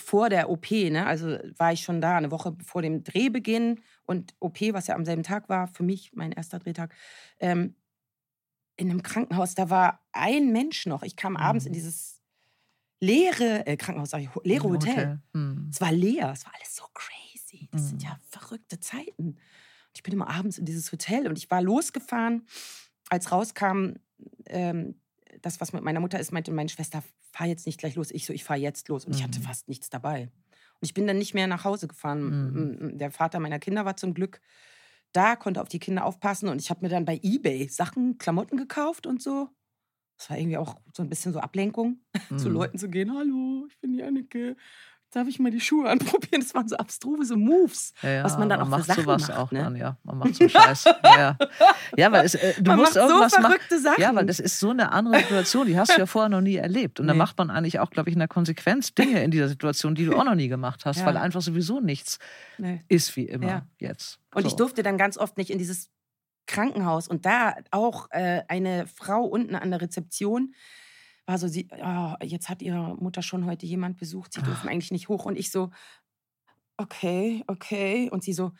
[0.00, 1.06] vor der OP, ne?
[1.06, 5.04] also war ich schon da, eine Woche vor dem Drehbeginn und OP, was ja am
[5.04, 6.94] selben Tag war, für mich mein erster Drehtag,
[7.38, 7.74] ähm,
[8.76, 11.02] in einem Krankenhaus, da war ein Mensch noch.
[11.02, 11.74] Ich kam abends in mhm.
[11.74, 12.22] dieses
[13.00, 14.90] leere äh, Krankenhaus, sag ich, leere Hotel.
[14.92, 15.20] Hotel.
[15.34, 15.68] Hm.
[15.72, 17.68] Es war leer, es war alles so crazy.
[17.70, 17.88] Das hm.
[17.88, 19.36] sind ja verrückte Zeiten.
[19.94, 22.46] Ich bin immer abends in dieses Hotel und ich war losgefahren,
[23.08, 23.94] als rauskam,
[24.46, 25.00] ähm,
[25.42, 27.02] das, was mit meiner Mutter ist, meinte meine Schwester,
[27.38, 28.10] fahr jetzt nicht gleich los.
[28.10, 29.04] Ich so, ich fahr jetzt los.
[29.04, 29.44] Und ich hatte mhm.
[29.44, 30.22] fast nichts dabei.
[30.22, 32.72] Und ich bin dann nicht mehr nach Hause gefahren.
[32.90, 32.98] Mhm.
[32.98, 34.40] Der Vater meiner Kinder war zum Glück
[35.12, 36.48] da, konnte auf die Kinder aufpassen.
[36.48, 39.50] Und ich habe mir dann bei Ebay Sachen, Klamotten gekauft und so.
[40.16, 42.38] Das war irgendwie auch so ein bisschen so Ablenkung, mhm.
[42.38, 43.16] zu Leuten zu gehen.
[43.16, 44.56] Hallo, ich bin die Anneke.
[45.10, 46.42] Darf ich mal die Schuhe anprobieren?
[46.42, 49.28] Das waren so abstruse Moves, ja, ja, was man dann auch man für Sachen sowas
[49.28, 49.38] macht.
[49.38, 49.62] auch ne?
[49.62, 49.96] dann, ja.
[50.02, 50.84] Man macht so Scheiß.
[51.04, 51.38] ja.
[51.96, 53.84] ja, weil es, äh, du man musst macht irgendwas so verrückte machen.
[53.84, 54.02] Sachen.
[54.02, 56.56] Ja, weil das ist so eine andere Situation, die hast du ja vorher noch nie
[56.56, 57.00] erlebt.
[57.00, 57.10] Und nee.
[57.10, 60.04] dann macht man eigentlich auch, glaube ich, in der Konsequenz Dinge in dieser Situation, die
[60.04, 61.06] du auch noch nie gemacht hast, ja.
[61.06, 62.18] weil einfach sowieso nichts
[62.58, 62.84] nee.
[62.88, 64.18] ist wie immer jetzt.
[64.34, 64.48] Und so.
[64.48, 65.88] ich durfte dann ganz oft nicht in dieses
[66.46, 67.08] Krankenhaus.
[67.08, 70.54] Und da auch äh, eine Frau unten an der Rezeption
[71.28, 74.70] war so, sie, oh, jetzt hat ihre Mutter schon heute jemand besucht, sie dürfen Ach.
[74.72, 75.26] eigentlich nicht hoch.
[75.26, 75.70] Und ich so,
[76.78, 78.08] okay, okay.
[78.10, 78.52] Und sie so,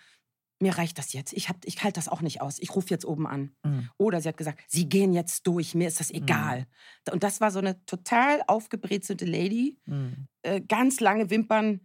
[0.61, 1.33] mir reicht das jetzt.
[1.33, 2.59] Ich, ich halte das auch nicht aus.
[2.59, 3.53] Ich rufe jetzt oben an.
[3.64, 3.89] Mhm.
[3.97, 6.66] Oder sie hat gesagt, sie gehen jetzt durch, mir ist das egal.
[7.07, 7.12] Mhm.
[7.14, 9.79] Und das war so eine total aufgebrezelte Lady.
[9.87, 10.29] Mhm.
[10.43, 11.81] Äh, ganz lange Wimpern,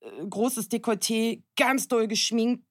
[0.00, 2.64] äh, großes Dekolleté, ganz doll geschminkt,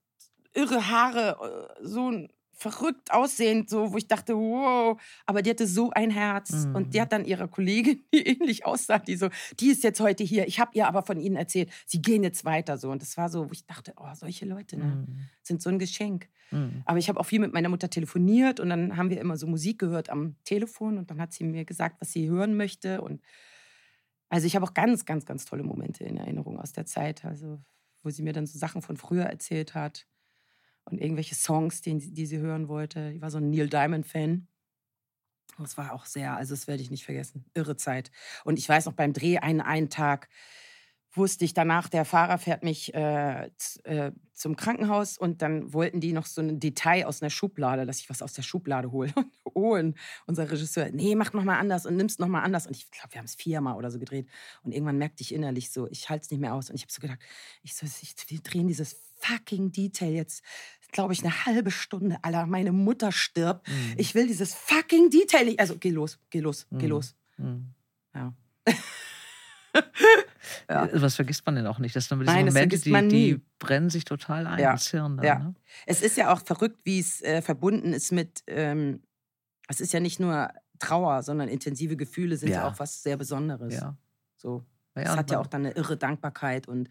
[0.53, 2.29] irre Haare, äh, so ein
[2.63, 6.65] verrückt aussehend, so, wo ich dachte, wow, aber die hatte so ein Herz.
[6.65, 6.75] Mhm.
[6.75, 10.23] Und die hat dann ihrer Kollegin, die ähnlich aussah, die so, die ist jetzt heute
[10.23, 10.47] hier.
[10.47, 12.89] Ich habe ihr aber von ihnen erzählt, sie gehen jetzt weiter so.
[12.89, 15.19] Und das war so, wo ich dachte, oh, solche Leute ne, mhm.
[15.41, 16.29] sind so ein Geschenk.
[16.51, 16.83] Mhm.
[16.85, 19.45] Aber ich habe auch viel mit meiner Mutter telefoniert und dann haben wir immer so
[19.45, 23.01] Musik gehört am Telefon und dann hat sie mir gesagt, was sie hören möchte.
[23.01, 23.21] Und
[24.29, 27.59] also ich habe auch ganz, ganz, ganz tolle Momente in Erinnerung aus der Zeit, also
[28.03, 30.07] wo sie mir dann so Sachen von früher erzählt hat
[30.85, 33.11] und irgendwelche Songs, die, die sie hören wollte.
[33.15, 34.47] Ich war so ein Neil Diamond-Fan.
[35.59, 37.45] Das war auch sehr, also das werde ich nicht vergessen.
[37.53, 38.11] Irre Zeit.
[38.43, 40.29] Und ich weiß noch beim Dreh einen, einen Tag,
[41.13, 43.49] wusste ich danach, der Fahrer fährt mich äh,
[43.83, 47.99] äh, zum Krankenhaus und dann wollten die noch so ein Detail aus einer Schublade, dass
[47.99, 49.13] ich was aus der Schublade hole.
[49.43, 52.65] oh, und unser Regisseur, nee, mach noch mal anders und nimm's noch mal anders.
[52.65, 54.27] Und ich glaube, wir haben es viermal oder so gedreht.
[54.63, 56.69] Und irgendwann merkte ich innerlich so, ich halte es nicht mehr aus.
[56.69, 57.19] Und ich habe so gedacht,
[57.61, 60.43] ich so, ich, wir drehen dieses fucking Detail jetzt,
[60.91, 62.17] glaube ich, eine halbe Stunde.
[62.23, 63.67] Alter, meine Mutter stirbt.
[63.67, 63.93] Mhm.
[63.97, 65.59] Ich will dieses fucking Detail nicht.
[65.59, 66.91] Also geh los, geh los, geh mhm.
[66.91, 67.15] los.
[67.37, 67.73] Mhm.
[68.15, 68.33] Ja.
[70.69, 70.89] Ja.
[70.93, 71.95] Was vergisst man denn auch nicht?
[71.95, 74.71] Das sind diese Nein, Momente, die, die, brennen sich total ein ja.
[74.71, 75.17] ins Hirn.
[75.17, 75.39] Dann, ja.
[75.39, 75.55] Ne?
[75.85, 79.03] Es ist ja auch verrückt, wie es äh, verbunden ist mit, ähm,
[79.67, 80.49] es ist ja nicht nur
[80.79, 83.73] Trauer, sondern intensive Gefühle sind ja, auch was sehr Besonderes.
[83.73, 83.97] Ja.
[84.35, 84.65] So.
[84.95, 86.89] Es hat ja auch dann eine irre Dankbarkeit und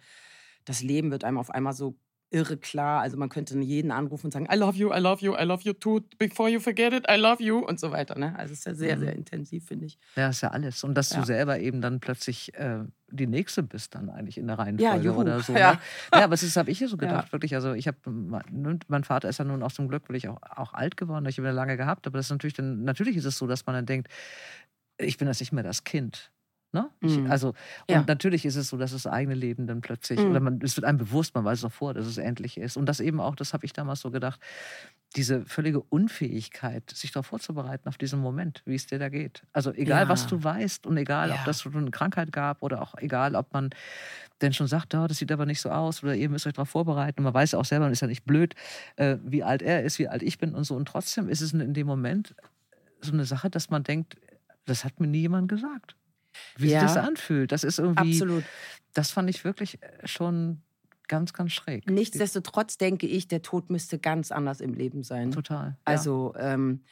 [0.64, 1.96] das Leben wird einem auf einmal so
[2.32, 3.02] irre klar.
[3.02, 5.62] Also man könnte jeden anrufen und sagen, I love you, I love you, I love
[5.64, 6.00] you too.
[6.18, 8.18] Before you forget it, I love you und so weiter.
[8.18, 8.34] Ne?
[8.36, 9.00] Also es ist ja sehr, mhm.
[9.00, 9.98] sehr intensiv, finde ich.
[10.16, 10.82] Ja, ist ja alles.
[10.84, 11.20] Und dass ja.
[11.20, 12.80] du selber eben dann plötzlich äh,
[13.10, 15.52] die Nächste bist dann eigentlich in der Reihenfolge ja, oder so.
[15.56, 15.78] Ja, ne?
[16.14, 17.32] ja aber das habe ich ja so gedacht, ja.
[17.32, 17.54] wirklich.
[17.54, 20.96] Also ich habe, mein Vater ist ja nun aus dem Glück wirklich auch, auch alt
[20.96, 23.46] geworden, ich habe ihn lange gehabt, aber das ist natürlich dann, natürlich ist es so,
[23.46, 24.08] dass man dann denkt,
[24.98, 26.31] ich bin das nicht mehr das Kind.
[26.74, 26.88] Ne?
[27.00, 27.30] Ich, mhm.
[27.30, 27.56] also, und
[27.90, 28.04] ja.
[28.06, 30.30] natürlich ist es so, dass das eigene Leben dann plötzlich, mhm.
[30.30, 32.78] oder man, es wird einem bewusst, man weiß es auch vor, dass es endlich ist.
[32.78, 34.40] Und das eben auch, das habe ich damals so gedacht,
[35.14, 39.42] diese völlige Unfähigkeit, sich darauf vorzubereiten, auf diesen Moment, wie es dir da geht.
[39.52, 40.08] Also egal, ja.
[40.08, 41.34] was du weißt und egal, ja.
[41.34, 43.68] ob das eine Krankheit gab oder auch egal, ob man
[44.40, 46.70] denn schon sagt, oh, das sieht aber nicht so aus oder ihr müsst euch darauf
[46.70, 47.20] vorbereiten.
[47.20, 48.54] Und man weiß auch selber, man ist ja nicht blöd,
[48.96, 50.74] äh, wie alt er ist, wie alt ich bin und so.
[50.74, 52.34] Und trotzdem ist es in dem Moment
[53.02, 54.16] so eine Sache, dass man denkt,
[54.64, 55.96] das hat mir nie jemand gesagt
[56.56, 56.80] wie ja.
[56.80, 57.52] sich das anfühlt.
[57.52, 58.12] Das ist irgendwie.
[58.12, 58.44] Absolut.
[58.94, 60.62] Das fand ich wirklich äh, schon
[61.08, 61.88] ganz, ganz schräg.
[61.90, 65.30] Nichtsdestotrotz denke ich, der Tod müsste ganz anders im Leben sein.
[65.30, 65.76] Total.
[65.84, 66.84] Also ähm,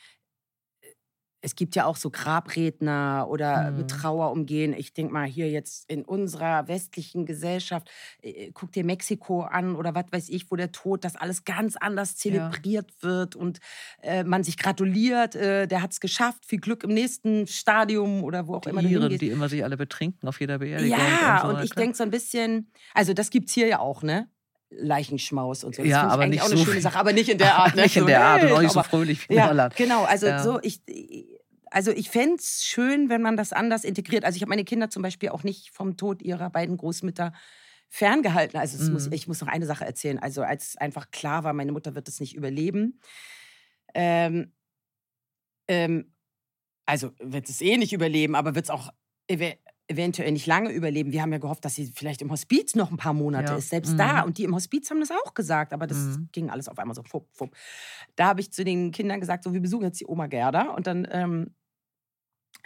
[1.40, 3.78] es gibt ja auch so Grabredner oder mhm.
[3.78, 4.74] mit Trauer umgehen.
[4.76, 7.90] Ich denke mal, hier jetzt in unserer westlichen Gesellschaft,
[8.22, 11.76] äh, guck dir Mexiko an oder was weiß ich, wo der Tod, das alles ganz
[11.76, 13.08] anders zelebriert ja.
[13.08, 13.60] wird und
[14.02, 18.46] äh, man sich gratuliert, äh, der hat es geschafft, viel Glück im nächsten Stadium oder
[18.46, 20.98] wo auch die immer Iren, die immer sich alle betrinken auf jeder Beerdigung.
[20.98, 23.78] Ja, und, so und ich denke so ein bisschen, also das gibt es hier ja
[23.78, 24.28] auch, ne?
[24.70, 25.82] Leichenschmaus und so.
[25.82, 27.74] Das ja, aber nicht auch so eine schöne Sache, aber nicht in der Art.
[27.74, 27.82] Ne?
[27.82, 29.74] nicht in der Art und auch nicht so fröhlich wie ja, Holland.
[29.76, 30.42] Genau, also ja.
[30.42, 30.80] so ich
[31.70, 34.24] also ich fände es schön, wenn man das anders integriert.
[34.24, 37.32] Also ich habe meine Kinder zum Beispiel auch nicht vom Tod ihrer beiden Großmütter
[37.88, 38.58] ferngehalten.
[38.58, 38.92] Also mhm.
[38.92, 40.18] muss, ich muss noch eine Sache erzählen.
[40.18, 43.00] Also als einfach klar war, meine Mutter wird es nicht überleben.
[43.94, 44.52] Ähm,
[45.68, 46.12] ähm,
[46.86, 48.90] also wird es eh nicht überleben, aber wird es auch
[49.90, 51.12] eventuell nicht lange überleben.
[51.12, 53.58] Wir haben ja gehofft, dass sie vielleicht im Hospiz noch ein paar Monate ja.
[53.58, 53.98] ist, selbst mhm.
[53.98, 54.20] da.
[54.22, 56.28] Und die im Hospiz haben das auch gesagt, aber das mhm.
[56.32, 57.54] ging alles auf einmal so fupp, fupp.
[58.16, 60.86] Da habe ich zu den Kindern gesagt, so wir besuchen jetzt die Oma Gerda und
[60.86, 61.54] dann ähm,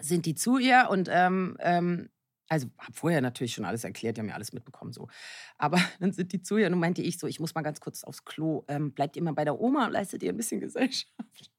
[0.01, 2.11] sind die zu ihr und ähm, ähm,
[2.49, 5.09] also habe vorher natürlich schon alles erklärt, die haben ja alles mitbekommen so.
[5.57, 8.05] Aber dann sind die zu ihr und meinte ich so, ich muss mal ganz kurz
[8.05, 8.65] aufs Klo.
[8.69, 11.51] Ähm, bleibt ihr mal bei der Oma und leistet ihr ein bisschen Gesellschaft.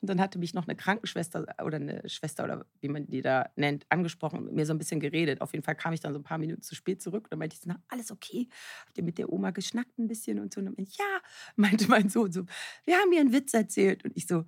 [0.00, 3.50] Und dann hatte mich noch eine Krankenschwester oder eine Schwester oder wie man die da
[3.56, 5.40] nennt, angesprochen und mit mir so ein bisschen geredet.
[5.40, 7.24] Auf jeden Fall kam ich dann so ein paar Minuten zu spät zurück.
[7.24, 8.48] Und dann meinte ich so, na, alles okay?
[8.86, 10.60] Habt ihr mit der Oma geschnackt ein bisschen und so?
[10.60, 11.20] Und dann ja,
[11.56, 12.44] meinte mein Sohn so,
[12.84, 14.04] wir haben ihr einen Witz erzählt.
[14.04, 14.44] Und ich so,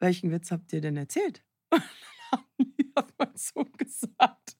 [0.00, 1.44] welchen Witz habt ihr denn erzählt?
[2.58, 4.56] Und dann hat mein Sohn gesagt.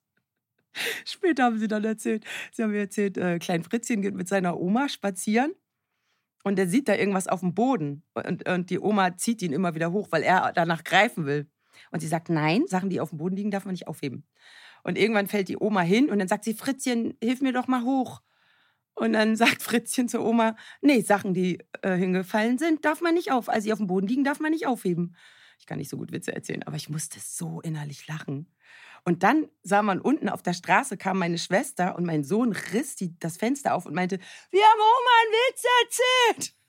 [1.04, 4.58] Später haben sie dann erzählt, sie haben mir erzählt, äh, Klein Fritzchen geht mit seiner
[4.58, 5.54] Oma spazieren
[6.44, 9.74] und er sieht da irgendwas auf dem Boden und, und die Oma zieht ihn immer
[9.74, 11.50] wieder hoch, weil er danach greifen will.
[11.90, 14.26] Und sie sagt, nein, Sachen, die auf dem Boden liegen, darf man nicht aufheben.
[14.84, 17.82] Und irgendwann fällt die Oma hin und dann sagt sie, Fritzchen, hilf mir doch mal
[17.82, 18.20] hoch.
[18.94, 23.32] Und dann sagt Fritzchen zur Oma, nee, Sachen, die äh, hingefallen sind, darf man nicht
[23.32, 23.48] auf.
[23.48, 25.16] Also die auf dem Boden liegen, darf man nicht aufheben.
[25.64, 28.52] Ich kann nicht so gut Witze erzählen, aber ich musste so innerlich lachen.
[29.02, 32.96] Und dann sah man unten auf der Straße kam meine Schwester und mein Sohn riss
[32.96, 34.18] die, das Fenster auf und meinte,
[34.50, 36.54] wir haben Oma einen Witz erzählt.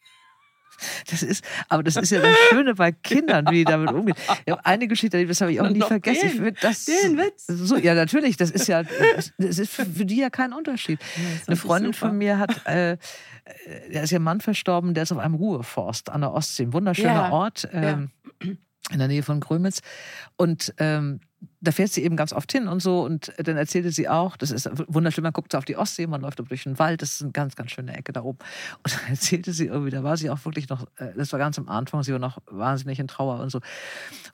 [1.09, 4.17] Das ist, aber das ist ja das Schöne bei Kindern, wie die damit umgehen.
[4.45, 6.35] Ich habe eine Geschichte, das habe ich auch nie vergessen.
[6.35, 7.45] Den, ich das, den Witz.
[7.47, 10.99] So, ja, natürlich, das ist ja, das ist für die ja kein Unterschied.
[10.99, 12.97] Ja, Eine Freundin von mir hat, äh,
[13.93, 17.13] da ist ihr Mann verstorben, der ist auf einem Ruheforst an der Ostsee, ein wunderschöner
[17.13, 17.31] ja.
[17.31, 17.69] Ort.
[17.71, 18.24] Ähm, ja
[18.91, 19.81] in der Nähe von Grömitz.
[20.37, 21.21] Und ähm,
[21.61, 23.03] da fährt sie eben ganz oft hin und so.
[23.03, 26.21] Und dann erzählte sie auch, das ist wunderschön, man guckt so auf die Ostsee, man
[26.21, 28.39] läuft durch den Wald, das ist eine ganz, ganz schöne Ecke da oben.
[28.83, 31.57] Und dann erzählte sie irgendwie, da war sie auch wirklich noch, äh, das war ganz
[31.57, 33.59] am Anfang, sie war noch wahnsinnig in Trauer und so.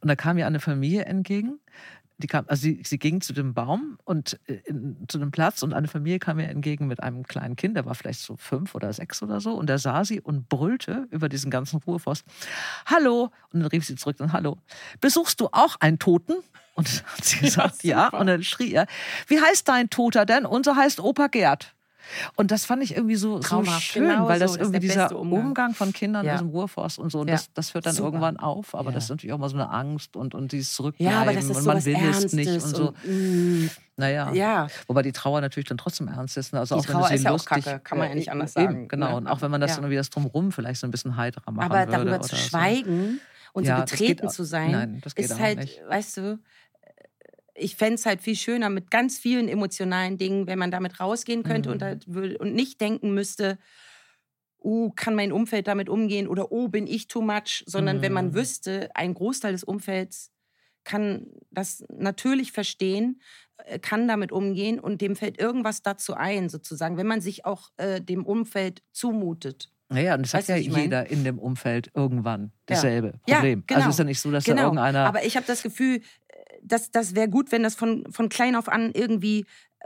[0.02, 1.60] Und da kam ihr eine Familie entgegen,
[2.22, 5.64] die kam, also sie, sie ging zu dem Baum und äh, in, zu dem Platz
[5.64, 8.76] und eine Familie kam ihr entgegen mit einem kleinen Kind, der war vielleicht so fünf
[8.76, 12.24] oder sechs oder so, und der sah sie und brüllte über diesen ganzen Ruheforst:
[12.86, 13.32] Hallo!
[13.52, 14.58] Und dann rief sie zurück dann Hallo.
[15.02, 16.36] Besuchst du auch einen Toten?
[16.76, 18.10] Und dann hat sie gesagt, ja.
[18.12, 18.20] ja.
[18.20, 18.88] Und dann schrie er:
[19.28, 20.46] Wie heißt dein Toter denn?
[20.46, 21.76] Unser heißt Opa Gerd.
[22.36, 25.20] Und das fand ich irgendwie so, so schön, genau weil das so, irgendwie das dieser
[25.20, 25.48] Umgang.
[25.48, 25.74] Umgang.
[25.74, 26.34] von Kindern ja.
[26.34, 27.36] aus dem Ruhrforst und so, und ja.
[27.36, 28.08] das, das hört dann Super.
[28.08, 28.76] irgendwann auf.
[28.76, 28.96] Aber ja.
[28.96, 31.46] das ist natürlich auch mal so eine Angst und, und dieses Zurückbleiben ja, aber das
[31.46, 32.88] ist und man will es nicht und so.
[32.90, 34.32] Und, mm, naja.
[34.34, 34.68] Ja.
[34.88, 36.54] Wobei die Trauer natürlich dann trotzdem ernst ist.
[36.54, 36.60] Ne?
[36.60, 38.72] Also die auch Trauer wenn ist ja auch kacke, kann man ja nicht anders sagen.
[38.72, 39.12] Eben, genau.
[39.12, 39.16] Ne?
[39.18, 41.66] Und auch wenn man das dann wieder das Drumherum vielleicht so ein bisschen heiterer machen
[41.66, 41.96] aber würde.
[41.96, 43.20] Aber darüber zu schweigen
[43.54, 43.60] so.
[43.60, 45.82] und so betreten zu sein, Nein, ist halt, nicht.
[45.88, 46.40] weißt du,
[47.56, 51.44] ich fände es halt viel schöner mit ganz vielen emotionalen Dingen, wenn man damit rausgehen
[51.44, 51.74] könnte mhm.
[51.74, 51.96] und, da,
[52.40, 53.58] und nicht denken müsste,
[54.58, 58.02] oh, kann mein Umfeld damit umgehen oder oh, bin ich too much, sondern mhm.
[58.02, 58.36] wenn man mhm.
[58.36, 60.32] wüsste, ein Großteil des Umfelds
[60.84, 63.22] kann das natürlich verstehen,
[63.66, 67.70] äh, kann damit umgehen und dem fällt irgendwas dazu ein, sozusagen, wenn man sich auch
[67.78, 69.72] äh, dem Umfeld zumutet.
[69.90, 73.36] Naja, und das weißt hat ja jeder in dem Umfeld irgendwann dasselbe ja.
[73.36, 73.60] Problem.
[73.60, 73.80] Ja, genau.
[73.80, 74.58] Also ist ja nicht so, dass genau.
[74.58, 75.06] da irgendeiner.
[75.06, 76.02] Aber ich habe das Gefühl,
[76.72, 79.46] das, das wäre gut, wenn das von, von klein auf an irgendwie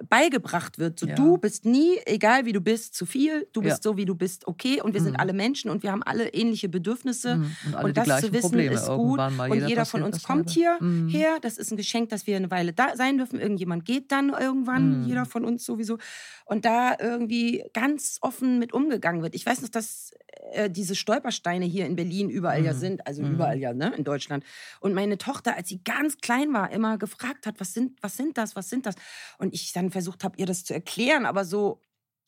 [0.09, 0.99] beigebracht wird.
[0.99, 1.15] So, ja.
[1.15, 3.47] du bist nie, egal wie du bist, zu viel.
[3.53, 3.91] Du bist ja.
[3.91, 4.81] so, wie du bist, okay.
[4.81, 5.05] Und wir mhm.
[5.05, 7.37] sind alle Menschen und wir haben alle ähnliche Bedürfnisse.
[7.37, 7.55] Mhm.
[7.65, 8.75] Und, und das zu wissen Probleme.
[8.75, 9.19] ist gut.
[9.19, 11.07] und jeder, jeder von uns kommt hier mhm.
[11.07, 11.37] her.
[11.41, 13.39] Das ist ein Geschenk, dass wir eine Weile da sein dürfen.
[13.39, 15.01] Irgendjemand geht dann irgendwann.
[15.01, 15.07] Mhm.
[15.07, 15.97] Jeder von uns sowieso.
[16.45, 19.33] Und da irgendwie ganz offen mit umgegangen wird.
[19.33, 20.11] Ich weiß noch, dass
[20.51, 22.77] äh, diese Stolpersteine hier in Berlin überall ja mhm.
[22.77, 23.07] sind.
[23.07, 23.35] Also mhm.
[23.35, 24.43] überall ja, ne, in Deutschland.
[24.79, 28.37] Und meine Tochter, als sie ganz klein war, immer gefragt hat, was sind, was sind
[28.37, 28.95] das, was sind das?
[29.37, 31.81] Und ich dann versucht habe, ihr das zu erklären, aber so,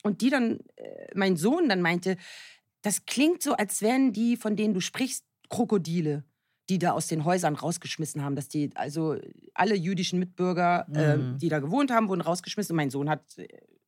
[0.03, 2.17] und die dann, äh, mein Sohn dann meinte,
[2.81, 6.23] das klingt so, als wären die, von denen du sprichst, Krokodile
[6.69, 9.15] die da aus den Häusern rausgeschmissen haben, dass die, also
[9.53, 11.35] alle jüdischen Mitbürger, äh, mhm.
[11.35, 12.73] äh, die da gewohnt haben, wurden rausgeschmissen.
[12.73, 13.23] Und mein Sohn hat,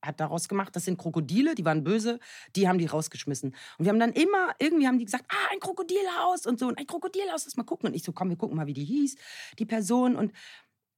[0.02, 2.20] hat daraus gemacht, das sind Krokodile, die waren böse,
[2.56, 3.54] die haben die rausgeschmissen.
[3.78, 6.78] Und wir haben dann immer, irgendwie haben die gesagt, ah, ein Krokodilhaus und so, und
[6.78, 7.90] ein Krokodilhaus, lass mal gucken.
[7.90, 9.16] Und ich so, komm, wir gucken mal, wie die hieß,
[9.58, 10.16] die Person.
[10.16, 10.32] Und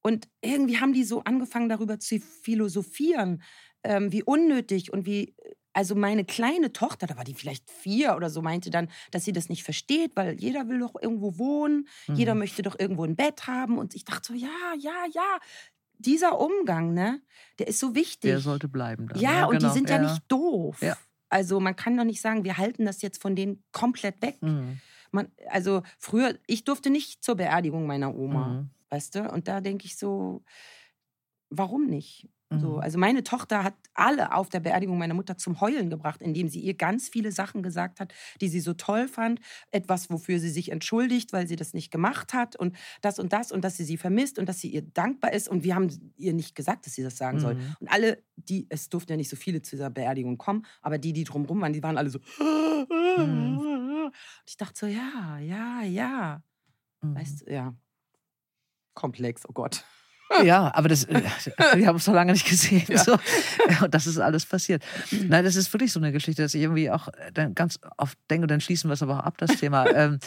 [0.02, 3.42] und irgendwie haben die so angefangen, darüber zu philosophieren,
[3.84, 5.36] ähm, wie unnötig und wie.
[5.74, 9.32] Also meine kleine Tochter, da war die vielleicht vier oder so, meinte dann, dass sie
[9.32, 12.16] das nicht versteht, weil jeder will doch irgendwo wohnen, mhm.
[12.16, 13.78] jeder möchte doch irgendwo ein Bett haben.
[13.78, 15.40] Und ich dachte so, ja, ja, ja,
[15.98, 17.22] dieser Umgang, ne,
[17.58, 18.32] der ist so wichtig.
[18.32, 19.08] Der sollte bleiben.
[19.08, 19.20] Dann.
[19.22, 19.70] Ja, ja und genau.
[19.70, 20.82] die sind ja, ja, nicht doof.
[20.82, 20.98] Ja.
[21.30, 24.42] also man kann doch nicht sagen, wir halten das jetzt von denen komplett weg.
[24.42, 24.82] Mhm.
[25.12, 28.70] Man, also früher, ich durfte nicht zur Beerdigung meiner Oma, Mhm.
[28.92, 29.32] Weißt du?
[29.32, 30.44] Und da denke ich so,
[31.50, 32.30] warum nicht?
[32.54, 32.80] So, Mhm.
[32.82, 36.60] also meine Tochter hat alle auf der Beerdigung meiner Mutter zum Heulen gebracht, indem sie
[36.60, 39.40] ihr ganz viele Sachen gesagt hat, die sie so toll fand,
[39.72, 43.54] etwas, wofür sie sich entschuldigt, weil sie das nicht gemacht hat und das und das
[43.54, 46.34] und dass sie sie vermisst und dass sie ihr dankbar ist und wir haben ihr
[46.34, 47.56] nicht gesagt, dass sie das sagen soll.
[47.56, 47.76] Mhm.
[47.80, 51.14] Und alle, die, es durften ja nicht so viele zu dieser Beerdigung kommen, aber die,
[51.14, 52.20] die drumherum waren, die waren alle so.
[53.16, 53.62] Mhm.
[54.04, 54.14] Und
[54.46, 56.44] ich dachte so, ja, ja, ja.
[57.02, 57.16] Mhm.
[57.16, 57.76] Weißt du, ja.
[58.94, 59.84] Komplex, oh Gott.
[60.44, 61.22] Ja, aber das, äh,
[61.76, 62.86] wir haben es so lange nicht gesehen.
[62.88, 63.04] Ja.
[63.04, 63.18] So.
[63.84, 64.84] Und das ist alles passiert.
[65.12, 68.18] Nein, das ist wirklich so eine Geschichte, dass ich irgendwie auch äh, dann ganz oft
[68.30, 69.90] denke, und dann schließen wir es aber auch ab, das Thema.
[69.94, 70.20] ähm,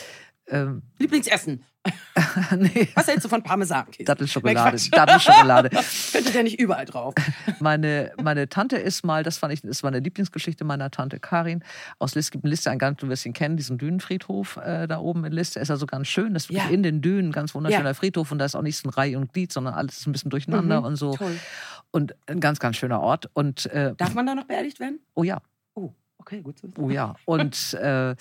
[0.48, 1.64] ähm, Lieblingsessen.
[2.56, 3.86] nee, Was hältst du von Parmesan?
[4.06, 4.76] Dattelschokolade.
[4.76, 4.88] Nee.
[4.90, 5.68] Dattelschokolade.
[6.12, 7.14] Könnte der nicht überall drauf.
[7.60, 11.62] Meine, meine Tante ist mal, das fand ich, das war eine Lieblingsgeschichte meiner Tante Karin
[11.98, 12.30] aus List.
[12.32, 15.32] gibt in Liste, ein ganz, du wirst ihn kennen, diesen Dünenfriedhof äh, da oben in
[15.32, 15.60] Liste.
[15.60, 16.32] Ist also ganz schön.
[16.32, 16.68] Das ist Ja.
[16.68, 17.94] in den Dünen, ganz wunderschöner Ja.
[17.94, 18.32] Friedhof.
[18.32, 20.30] Und da ist auch nicht so ein Reihe und Glied, sondern alles ist ein bisschen
[20.30, 21.14] durcheinander Mhm, und so.
[21.16, 21.36] Toll.
[21.90, 23.28] Und ein ganz, ganz schöner Ort.
[23.34, 25.00] Und äh, Darf man da noch beerdigt werden?
[25.14, 25.38] oh ja,
[25.74, 26.74] Oh, okay, gut wissen.
[26.78, 27.14] Oh ja.
[27.26, 28.14] Und äh,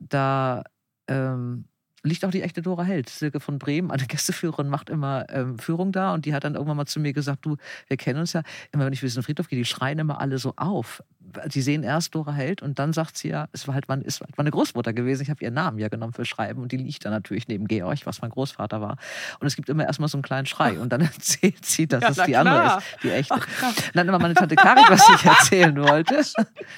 [0.00, 0.64] da
[1.08, 1.64] ähm,
[2.02, 3.08] liegt auch die echte Dora Held.
[3.08, 6.76] Silke von Bremen, eine Gästeführerin, macht immer ähm, Führung da und die hat dann irgendwann
[6.76, 7.56] mal zu mir gesagt, du,
[7.88, 8.42] wir kennen uns ja,
[8.72, 11.02] immer wenn ich durch den Friedhof gehe, die schreien immer alle so auf.
[11.46, 14.20] Die sehen erst Dora Held und dann sagt sie ja, es war halt meine, es
[14.20, 15.22] war halt meine Großmutter gewesen.
[15.22, 18.00] Ich habe ihren Namen ja genommen für Schreiben und die liegt da natürlich neben Georg,
[18.04, 18.96] was mein Großvater war.
[19.40, 22.10] Und es gibt immer erstmal so einen kleinen Schrei und dann erzählt sie, dass Ja,
[22.10, 22.78] es die andere klar.
[22.78, 23.34] ist, die echte.
[23.34, 23.46] Ach.
[23.68, 26.22] Und dann immer meine Tante Karin, was ich erzählen wollte.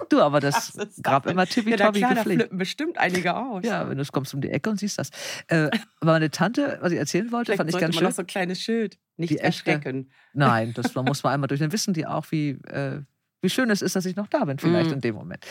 [0.08, 3.64] Du, aber das das gab immer Ja, tippitoppi klar, da flippen bestimmt einige aus.
[3.64, 5.10] Ja, wenn du kommst um die Ecke und siehst das.
[5.48, 5.70] Äh,
[6.00, 8.08] aber meine Tante, was ich erzählen wollte, Vielleicht fand ich ganz man schön.
[8.08, 8.98] noch so ein kleines Schild.
[9.16, 9.70] Nicht Die echte.
[9.70, 10.10] erschrecken.
[10.32, 11.60] Nein, das man muss man einmal durch.
[11.60, 13.00] Dann wissen die auch, wie, äh,
[13.44, 14.94] wie schön es ist, dass ich noch da bin, vielleicht Mhm.
[14.94, 15.44] in dem Moment.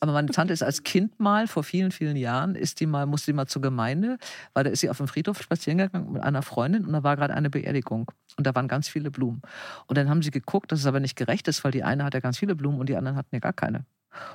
[0.00, 3.30] Aber meine Tante ist als Kind mal, vor vielen, vielen Jahren, ist die mal, musste
[3.30, 4.18] die mal zur Gemeinde,
[4.52, 7.16] weil da ist sie auf dem Friedhof spazieren gegangen mit einer Freundin und da war
[7.16, 8.10] gerade eine Beerdigung.
[8.36, 9.40] Und da waren ganz viele Blumen.
[9.86, 12.12] Und dann haben sie geguckt, dass es aber nicht gerecht ist, weil die eine hat
[12.12, 13.86] ja ganz viele Blumen und die anderen hatten ja gar keine.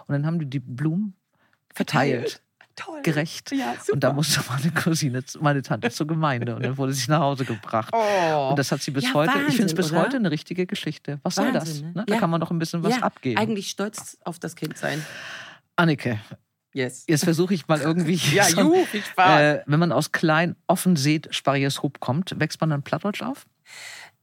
[0.08, 1.14] Und dann haben die die Blumen
[1.72, 2.42] verteilt,
[2.80, 3.02] Toll.
[3.04, 3.52] gerecht.
[3.52, 3.76] Ja.
[3.92, 7.46] Und da musste meine Cousine, meine Tante zur Gemeinde und dann wurde sie nach Hause
[7.46, 7.90] gebracht.
[7.94, 8.50] Oh.
[8.50, 10.02] Und das hat sie bis Ja, heute, ich finde es Wahnsinn, bis oder?
[10.02, 11.20] heute eine richtige Geschichte.
[11.24, 11.68] Was soll das?
[11.70, 11.94] Wahnsinn, ne?
[12.00, 12.04] Ne?
[12.08, 12.20] Da Ja.
[12.20, 13.38] kann man noch ein bisschen was abgeben.
[13.40, 15.06] Eigentlich stolz auf das Kind sein.
[15.76, 16.20] Annike,
[16.74, 17.06] Yes.
[17.08, 18.16] jetzt versuche ich mal irgendwie.
[18.36, 19.42] Ja, so, juhu, viel Spaß.
[19.42, 23.46] äh, wenn man aus klein offen seht, sparriges Hub kommt, wächst man dann Plattdeutsch auf?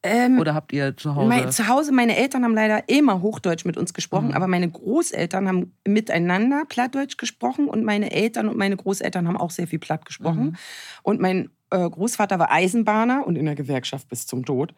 [0.02, 1.28] Ähm, Oder habt ihr zu Hause?
[1.28, 4.34] Mein, zu Hause, meine Eltern haben leider immer Hochdeutsch mit uns gesprochen, Mhm.
[4.34, 9.50] aber meine Großeltern haben miteinander Plattdeutsch gesprochen und meine Eltern und meine Großeltern haben auch
[9.50, 10.44] sehr viel Platt gesprochen.
[10.44, 10.56] Mhm.
[11.02, 14.74] Und mein äh, Großvater war Eisenbahner und in der Gewerkschaft bis zum Tod.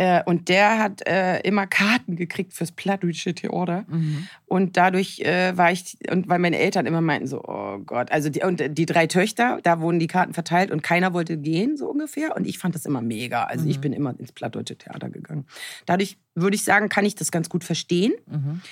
[0.00, 3.84] Äh, und der hat äh, immer Karten gekriegt fürs Plattdeutsche Theater.
[3.86, 4.28] Mhm.
[4.46, 8.30] Und dadurch äh, war ich, und weil meine Eltern immer meinten so, oh Gott, also
[8.30, 11.90] die, und die drei Töchter, da wurden die Karten verteilt und keiner wollte gehen, so
[11.90, 12.34] ungefähr.
[12.34, 13.44] Und ich fand das immer mega.
[13.44, 13.80] Also ich Mhm.
[13.82, 15.44] bin immer ins Plattdeutsche Theater gegangen.
[15.84, 18.14] Dadurch würde ich sagen, kann ich das ganz gut verstehen.
[18.26, 18.62] Mhm.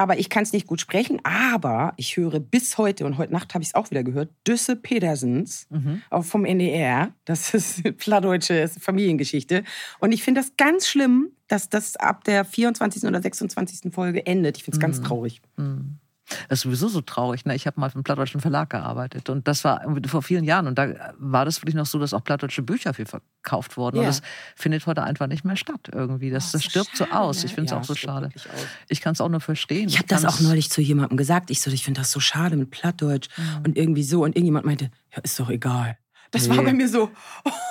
[0.00, 1.20] Aber ich kann es nicht gut sprechen.
[1.24, 4.74] Aber ich höre bis heute, und heute Nacht habe ich es auch wieder gehört, Düsse
[4.74, 6.00] Pedersens Mhm.
[6.22, 7.12] vom NDR.
[7.26, 9.62] Das ist plattdeutsche Familiengeschichte.
[9.98, 13.04] Und ich finde das ganz schlimm, dass das ab der 24.
[13.04, 13.92] oder 26.
[13.92, 14.56] Folge endet.
[14.56, 15.04] Ich finde es ganz Mhm.
[15.04, 15.42] traurig.
[15.58, 15.98] Mhm.
[16.48, 17.44] Das ist sowieso so traurig.
[17.44, 17.54] Ne?
[17.54, 20.66] Ich habe mal für einen plattdeutschen Verlag gearbeitet und das war vor vielen Jahren.
[20.66, 23.98] Und da war das wirklich noch so, dass auch plattdeutsche Bücher viel verkauft wurden.
[23.98, 24.08] Und Ja.
[24.10, 24.22] das
[24.56, 26.30] findet heute einfach nicht mehr statt irgendwie.
[26.30, 27.38] Das, Oh, das so stirbt so schade, aus.
[27.40, 27.46] ne?
[27.46, 28.26] Ich finde es Ja, auch so schade.
[28.34, 28.46] aus.
[28.88, 29.88] Ich kann es auch nur verstehen.
[29.88, 31.50] Ich habe das auch neulich zu jemandem gesagt.
[31.50, 33.62] Ich so, ich finde das so schade mit Plattdeutsch Mhm.
[33.66, 34.22] und irgendwie so.
[34.22, 35.96] Und irgendjemand meinte, ja, ist doch egal.
[36.32, 36.56] Das Nee.
[36.56, 37.10] war bei mir so.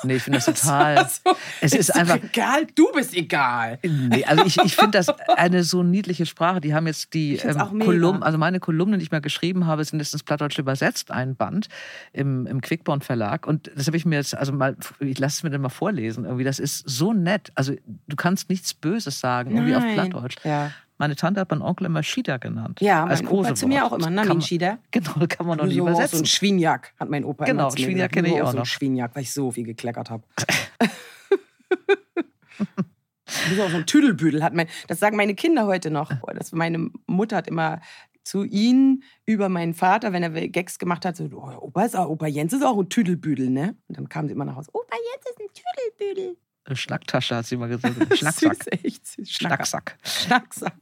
[0.03, 0.95] Nee, ich finde das das total.
[0.97, 2.67] war so, Es ist doch einfach- egal.
[2.75, 3.79] Du bist egal.
[3.83, 5.07] Nee, also ich, ich finde das
[5.37, 6.59] eine so niedliche Sprache.
[6.59, 7.79] Die haben jetzt die ähm.
[7.79, 11.35] Kolumnen, also meine Kolumnen, die ich mal geschrieben habe, sind jetzt ins Plattdeutsch übersetzt, ein
[11.35, 11.67] Band
[12.11, 13.47] im, im Quickborn Verlag.
[13.47, 16.25] Und das habe ich mir jetzt, also mal, ich lasse es mir dann mal vorlesen.
[16.25, 17.51] Irgendwie, das ist so nett.
[17.55, 17.73] Also
[18.07, 19.93] du kannst nichts Böses sagen, irgendwie auf Nein.
[19.93, 20.35] Plattdeutsch.
[20.43, 22.79] Ja, Meine Tante hat meinen Onkel immer Shida genannt.
[22.81, 24.77] ja als mein Opa zu mir auch immer, Kann man- Schieder.
[24.91, 26.19] Genau, kann man noch Du nicht so, So übersetzen.
[26.19, 28.13] ein Schwienjak hat mein Opa Genau, immer Schwienjak gesagt.
[28.13, 28.65] kenne ich auch so ein noch.
[28.67, 30.23] Schwienjak, weil ich so viel gekleckert habe.
[33.55, 36.11] So ein Tüdelbüdel, hat mein, das sagen meine Kinder heute noch.
[36.33, 37.79] Das, meine Mutter hat immer
[38.23, 42.09] zu ihnen über meinen Vater, wenn er Gags gemacht hat, so, oh, Opa, ist auch,
[42.09, 43.75] Opa Jens ist auch ein Tüdelbüdel, ne?
[43.87, 46.37] Und dann kamen sie immer nach Hause, Opa Jens ist ein Tüdelbüdel.
[46.69, 47.95] Eine Schnacktasche hat sie immer gesagt.
[48.17, 48.63] Schnacksack.
[48.63, 49.27] Süß, echt.
[49.27, 49.97] Schnacksack.
[50.03, 50.73] Schnacksack.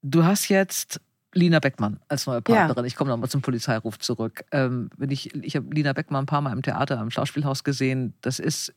[0.00, 1.02] Du hast jetzt
[1.34, 2.86] Lina Beckmann als neue Partnerin.
[2.86, 4.42] Ich komme nochmal zum Polizeiruf zurück.
[4.52, 8.14] Ähm, wenn ich ich habe Lina Beckmann ein paar Mal im Theater, im Schauspielhaus gesehen.
[8.22, 8.72] Das ist,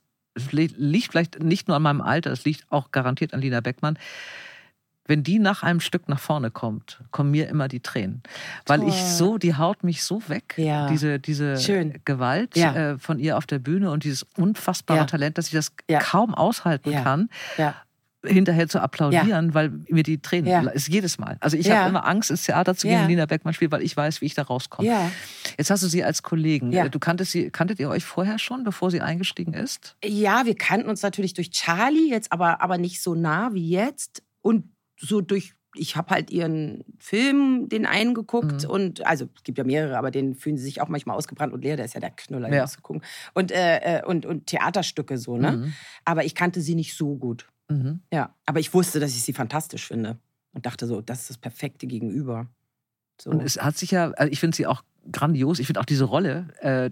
[0.52, 3.98] liegt vielleicht nicht nur an meinem Alter, es liegt auch garantiert an Lina Beckmann.
[5.06, 8.24] Wenn die nach einem Stück nach vorne kommt, kommen mir immer die Tränen.
[8.66, 8.90] Weil Toll.
[8.90, 10.88] ich so, die haut mich so weg, Ja.
[10.88, 12.00] diese, diese Schön.
[12.06, 12.74] Gewalt Ja.
[12.94, 15.06] äh, von ihr auf der Bühne und dieses unfassbare Ja.
[15.06, 17.30] Talent, dass ich das kaum aushalten kann,
[18.26, 20.62] hinterher zu applaudieren, weil mir die Tränen, Ja.
[20.70, 21.36] ist jedes Mal.
[21.42, 23.98] Also ich habe immer Angst, ins Theater zu gehen, wenn Lina Beckmann spielt, weil ich
[23.98, 25.12] weiß, wie ich da rauskomme.
[25.58, 26.72] Jetzt hast du sie als Kollegen.
[26.72, 29.98] Äh, Du kanntest sie, kanntet ihr euch vorher schon, bevor sie eingestiegen ist?
[30.06, 34.24] Ja, wir kannten uns natürlich durch Charlie, jetzt aber, aber nicht so nah wie jetzt.
[34.42, 38.64] Und so durch, ich habe halt ihren Film, den einen geguckt.
[38.64, 38.70] Mhm.
[38.70, 41.64] Und also es gibt ja mehrere, aber den fühlen sie sich auch manchmal ausgebrannt und
[41.64, 41.76] leer.
[41.78, 42.66] Der ist ja der Knüller, Ja.
[42.68, 43.02] zu gucken.
[43.34, 45.54] Und, äh, äh, und, und Theaterstücke so, ne?
[45.54, 45.74] Mhm.
[46.06, 47.48] Aber ich kannte sie nicht so gut.
[47.70, 48.02] Mhm.
[48.14, 48.36] Ja.
[48.46, 50.20] Aber ich wusste, dass ich sie fantastisch finde.
[50.54, 52.48] Und dachte so, das ist das perfekte Gegenüber.
[53.20, 53.32] So.
[53.32, 55.60] Und es hat sich ja, also ich finde sie auch grandios.
[55.60, 56.90] Ich finde auch diese Rolle, äh,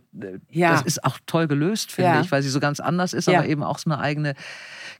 [0.52, 0.72] Ja.
[0.74, 2.22] das ist auch toll gelöst, finde Ja.
[2.22, 3.40] ich, weil sie so ganz anders ist, Ja.
[3.40, 4.34] aber eben auch so eine eigene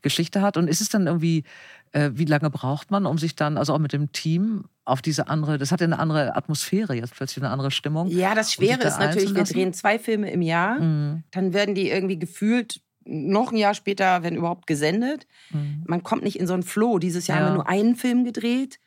[0.02, 0.58] Geschichte hat.
[0.58, 1.44] Und ist es dann irgendwie,
[1.92, 5.28] äh, wie lange braucht man, um sich dann, also auch mit dem Team, auf diese
[5.28, 8.08] andere, das hat ja eine andere Atmosphäre jetzt plötzlich, eine andere Stimmung.
[8.08, 10.80] ja, das um Schwere da ist natürlich, wir drehen zwei Filme im Jahr.
[10.80, 11.24] Mhm.
[11.32, 15.28] Dann werden die irgendwie gefühlt noch ein Jahr später, wenn überhaupt, gesendet.
[15.52, 15.84] Mhm.
[15.88, 16.98] Man kommt nicht in so einen Flow.
[17.00, 17.44] Dieses Jahr Ja.
[17.46, 18.80] haben wir nur einen Film gedreht.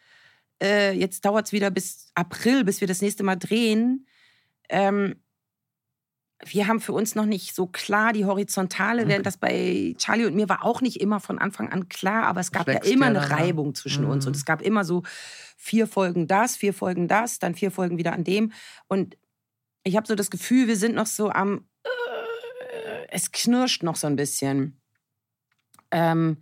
[0.63, 4.07] Äh, jetzt dauert es wieder bis April, bis wir das nächste Mal drehen.
[4.69, 5.17] Ähm,
[6.47, 9.09] wir haben für uns noch nicht so klar die Horizontale, Okay.
[9.11, 12.41] während das bei Charlie und mir war auch nicht immer von Anfang an klar, aber
[12.41, 13.31] es gab ja wächst immer ja eine ne?
[13.31, 14.29] Reibung zwischen uns Mhm.
[14.29, 15.03] und es gab immer so
[15.57, 18.53] vier Folgen das, vier Folgen das, dann vier Folgen wieder an dem
[18.89, 19.17] und
[19.85, 24.07] ich habe so das Gefühl, wir sind noch so am, äh, es knirscht noch so
[24.07, 24.81] ein bisschen.
[25.91, 26.39] Ähm,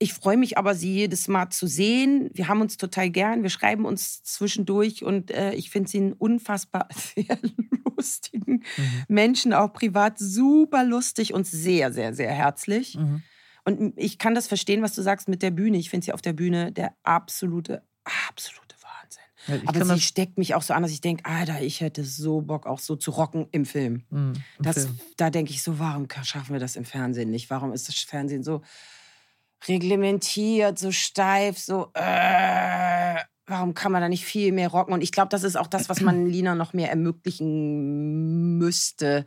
[0.00, 2.30] ich freue mich aber, sie jedes Mal zu sehen.
[2.32, 3.42] Wir haben uns total gern.
[3.42, 7.38] Wir schreiben uns zwischendurch und äh, ich finde sie einen unfassbar sehr
[7.84, 9.04] lustigen Mhm.
[9.08, 12.96] Menschen, auch privat super lustig und sehr, sehr, sehr herzlich.
[12.96, 13.22] Mhm.
[13.64, 15.78] Und ich kann das verstehen, was du sagst mit der Bühne.
[15.78, 17.82] Ich finde sie auf der Bühne der absolute,
[18.28, 19.22] absolute Wahnsinn.
[19.64, 22.04] Ja, aber sie das- steckt mich auch so an, dass ich denke, Alter, ich hätte
[22.04, 24.04] so Bock, auch so zu rocken im Film.
[24.10, 24.32] Mhm.
[24.58, 24.98] Im Das, Film.
[25.16, 27.50] da denke ich so, warum schaffen wir das im Fernsehen nicht?
[27.50, 28.62] Warum ist das Fernsehen so
[29.66, 34.92] reglementiert, so steif, so, äh, warum kann man da nicht viel mehr rocken?
[34.94, 39.24] Und ich glaube, das ist auch das, was man Lina noch mehr ermöglichen müsste,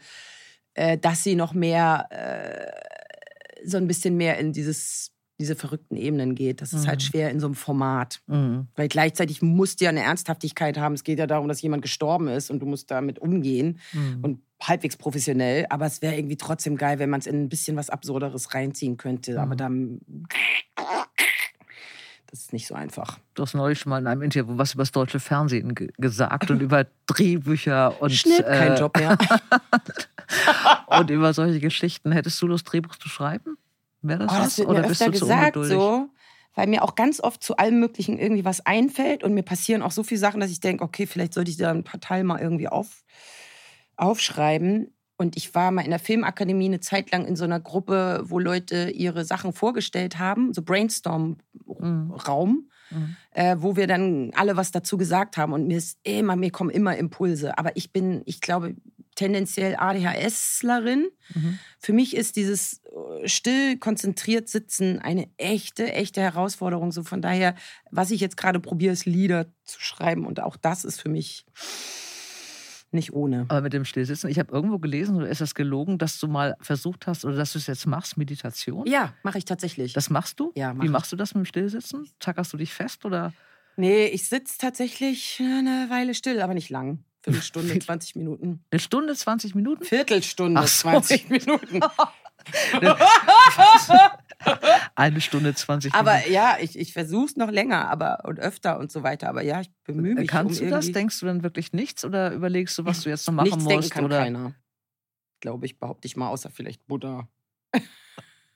[0.73, 6.35] äh, dass sie noch mehr, äh, so ein bisschen mehr in dieses, diese verrückten Ebenen
[6.35, 6.61] geht.
[6.61, 7.05] Das ist halt Mhm.
[7.05, 8.21] schwer in so einem Format.
[8.27, 8.67] Mhm.
[8.75, 10.93] Weil gleichzeitig musst du ja eine Ernsthaftigkeit haben.
[10.93, 14.19] Es geht ja darum, dass jemand gestorben ist und du musst damit umgehen Mhm.
[14.23, 15.65] und halbwegs professionell.
[15.69, 18.97] Aber es wäre irgendwie trotzdem geil, wenn man es in ein bisschen was Absurderes reinziehen
[18.97, 19.39] könnte.
[19.41, 19.57] Aber Mhm.
[19.57, 20.01] dann.
[22.27, 23.19] Das ist nicht so einfach.
[23.33, 26.49] Du hast neulich schon mal in einem Interview was über das deutsche Fernsehen ge gesagt
[26.49, 29.17] und über Drehbücher und, Schnitt, kein äh, Job mehr.
[30.87, 32.13] und über solche Geschichten.
[32.13, 33.57] Hättest du Lust, Drehbuch zu schreiben?
[34.01, 34.43] Wäre das Oh, was?
[34.45, 36.09] das wird Oder mir bist öfter du gesagt so,
[36.55, 39.91] weil mir auch ganz oft zu allem Möglichen irgendwie was einfällt und mir passieren auch
[39.91, 42.39] so viele Sachen, dass ich denke, okay, vielleicht sollte ich da ein paar Teile mal
[42.39, 43.03] irgendwie auf,
[44.01, 44.93] aufschreiben.
[45.17, 48.39] Und ich war mal in der Filmakademie eine Zeit lang in so einer Gruppe, wo
[48.39, 53.15] Leute ihre Sachen vorgestellt haben, so Brainstorm-Raum, Mhm.
[53.31, 55.53] äh, wo wir dann alle was dazu gesagt haben.
[55.53, 57.57] Und mir ist immer, mir kommen immer Impulse.
[57.57, 58.75] Aber ich bin, ich glaube,
[59.15, 61.07] tendenziell ADHSlerin.
[61.33, 61.59] Mhm.
[61.79, 62.81] Für mich ist dieses
[63.23, 66.91] äh, still, konzentriert sitzen eine echte, echte Herausforderung.
[66.91, 67.55] So von daher,
[67.91, 70.25] was ich jetzt gerade probiere, ist Lieder zu schreiben.
[70.25, 71.45] Und auch das ist für mich
[72.93, 73.45] nicht ohne.
[73.49, 76.55] Aber mit dem Stillsitzen, ich habe irgendwo gelesen, oder ist das gelogen, dass du mal
[76.61, 78.85] versucht hast oder dass du es jetzt machst, Meditation?
[78.87, 79.93] Ja, mache ich tatsächlich.
[79.93, 80.51] Das machst du?
[80.55, 80.91] Ja, mach Wie ich.
[80.91, 82.09] machst du das mit dem Stillsitzen?
[82.19, 83.33] Zackerst du dich fest oder?
[83.77, 87.03] nee, ich sitze tatsächlich eine Weile still, aber nicht lang.
[87.23, 88.63] Viertelstunde, 20 Minuten.
[88.71, 89.83] Eine Stunde, 20 Minuten?
[89.85, 91.01] Viertelstunde, Ach, sorry.
[91.01, 91.79] 20 Minuten.
[94.95, 96.33] Eine Stunde, 20 Aber Minuten.
[96.33, 99.29] ja, ich, ich versuche es noch länger aber, und öfter und so weiter.
[99.29, 100.27] Aber ja, ich bemühe mich.
[100.27, 100.91] Kannst um du das?
[100.91, 103.75] Denkst du dann wirklich nichts oder überlegst du, was du jetzt noch machen Nichts denken
[103.77, 103.91] musst?
[103.91, 104.19] kann oder?
[104.19, 104.55] keiner.
[105.41, 107.27] Glaube ich, behaupte ich mal, außer vielleicht Buddha.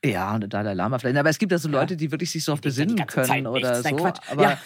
[0.03, 1.17] Ja, und der Dalai Lama vielleicht.
[1.17, 1.67] Aber es gibt ja so.
[1.67, 4.05] Leute, die wirklich sich so auf denken die besinnen ganze Zeit können oder nichts, so.
[4.31, 4.57] Aber Ja.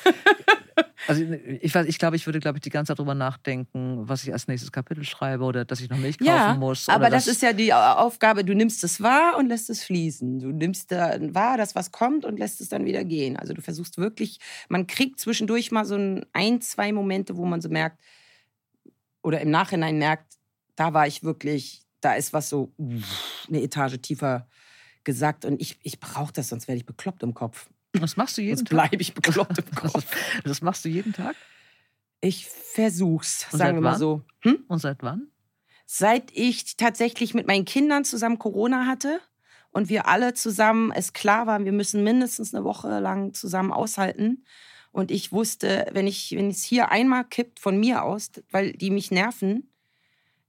[1.07, 4.23] Also ich, weiß, ich glaube, ich würde, glaube ich, die ganze Zeit drüber nachdenken, was
[4.23, 6.87] ich als nächstes Kapitel schreibe oder dass ich noch Milch kaufen Ja, muss.
[6.89, 10.39] aber oder das ist ja die Aufgabe, du nimmst es wahr und lässt es fließen.
[10.39, 13.37] Du nimmst dann wahr, dass was kommt und lässt es dann wieder gehen.
[13.37, 17.61] Also du versuchst wirklich, man kriegt zwischendurch mal so ein, ein zwei Momente, wo man
[17.61, 17.99] so merkt,
[19.21, 20.35] oder im Nachhinein merkt,
[20.75, 22.71] da war ich wirklich, da ist was so
[23.47, 24.47] eine Etage tiefer
[25.03, 27.69] gesagt und ich, ich brauche das, sonst werde ich bekloppt im Kopf.
[27.93, 28.89] Das machst du jeden Sonst Tag.
[28.89, 30.05] bleibe ich bekloppt im Kopf.
[30.43, 31.35] Das machst du jeden Tag?
[32.21, 33.99] Ich versuch's, Und sagen wir mal wann?
[33.99, 34.21] so.
[34.41, 34.63] Hm?
[34.67, 35.27] Und seit wann?
[35.85, 39.19] Seit ich tatsächlich mit meinen Kindern zusammen Corona hatte
[39.71, 44.43] und wir alle zusammen, es klar war, wir müssen mindestens eine Woche lang zusammen aushalten.
[44.91, 48.89] Und ich wusste, wenn ich wenn es hier einmal kippt von mir aus, weil die
[48.91, 49.68] mich nerven,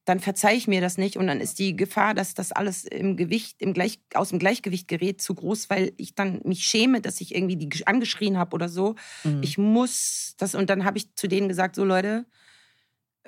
[0.05, 3.17] dann verzeihe ich mir das nicht und dann ist die Gefahr, dass das alles im
[3.17, 7.21] Gewicht, im Gleich, aus dem Gleichgewicht gerät, zu groß, weil ich dann mich schäme, dass
[7.21, 8.95] ich irgendwie die angeschrien habe oder so.
[9.25, 9.43] Mhm.
[9.43, 12.25] Ich muss das und dann habe ich zu denen gesagt, so Leute,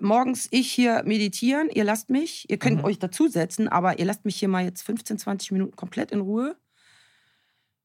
[0.01, 2.85] morgens ich hier meditieren, ihr lasst mich, ihr könnt mhm.
[2.85, 6.57] euch dazusetzen, aber ihr lasst mich hier mal jetzt 15, 20 Minuten komplett in Ruhe.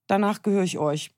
[0.07, 1.11] Danach gehöre ich euch.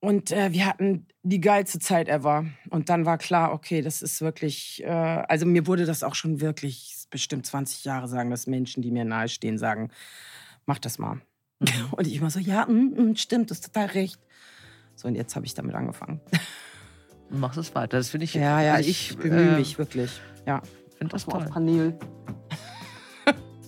[0.00, 2.46] Und äh, wir hatten die geilste Zeit ever.
[2.70, 6.40] Und dann war klar, okay, das ist wirklich, äh, also mir wurde das auch schon
[6.40, 9.90] wirklich bestimmt 20 Jahre sagen, dass Menschen, die mir nahestehen, sagen,
[10.66, 11.20] mach das mal.
[11.58, 11.68] Mhm.
[11.92, 14.20] Und ich immer so, ja, mm, mm, stimmt, das ist total recht.
[14.96, 16.20] So, und jetzt habe ich damit angefangen.
[17.30, 17.96] Machst es weiter.
[17.96, 18.34] Das finde ich.
[18.34, 20.20] Ja, ja, ich, ich bemühe äh, mich wirklich.
[20.46, 20.62] Ja.
[20.98, 21.42] Finde das toll.
[21.42, 21.98] Auf Panel.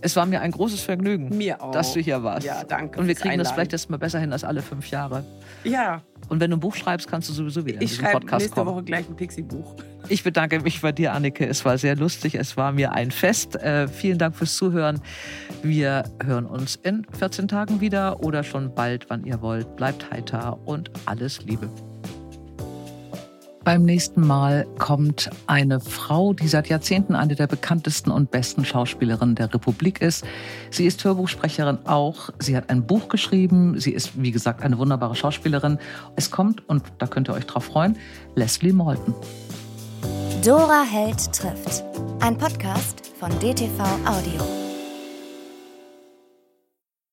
[0.04, 1.70] Es war mir ein großes Vergnügen, mir auch.
[1.70, 2.44] dass du hier warst.
[2.44, 2.98] Ja, danke.
[2.98, 5.24] Und wir kriegen das vielleicht erst mal besser hin als alle fünf Jahre.
[5.62, 6.02] Ja.
[6.28, 8.54] Und wenn du ein Buch schreibst, kannst du sowieso wieder ich in diesen Podcast nächste
[8.56, 8.66] kommen.
[8.66, 9.76] nächste Woche gleich ein Pixie-Buch.
[10.08, 11.46] Ich bedanke mich bei dir, Annike.
[11.46, 12.34] Es war sehr lustig.
[12.34, 13.56] Es war mir ein Fest.
[13.56, 15.00] Äh, vielen Dank fürs Zuhören.
[15.62, 19.76] Wir hören uns in 14 Tagen wieder oder schon bald, wann ihr wollt.
[19.76, 21.68] Bleibt heiter und alles Liebe.
[23.64, 29.36] Beim nächsten Mal kommt eine Frau, die seit Jahrzehnten eine der bekanntesten und besten Schauspielerinnen
[29.36, 30.24] der Republik ist.
[30.70, 32.30] Sie ist Hörbuchsprecherin auch.
[32.40, 33.78] Sie hat ein Buch geschrieben.
[33.78, 35.78] Sie ist, wie gesagt, eine wunderbare Schauspielerin.
[36.16, 37.96] Es kommt, und da könnt ihr euch drauf freuen,
[38.34, 39.14] Leslie Malton.
[40.44, 41.84] Dora Held trifft.
[42.20, 44.61] Ein Podcast von DTV Audio.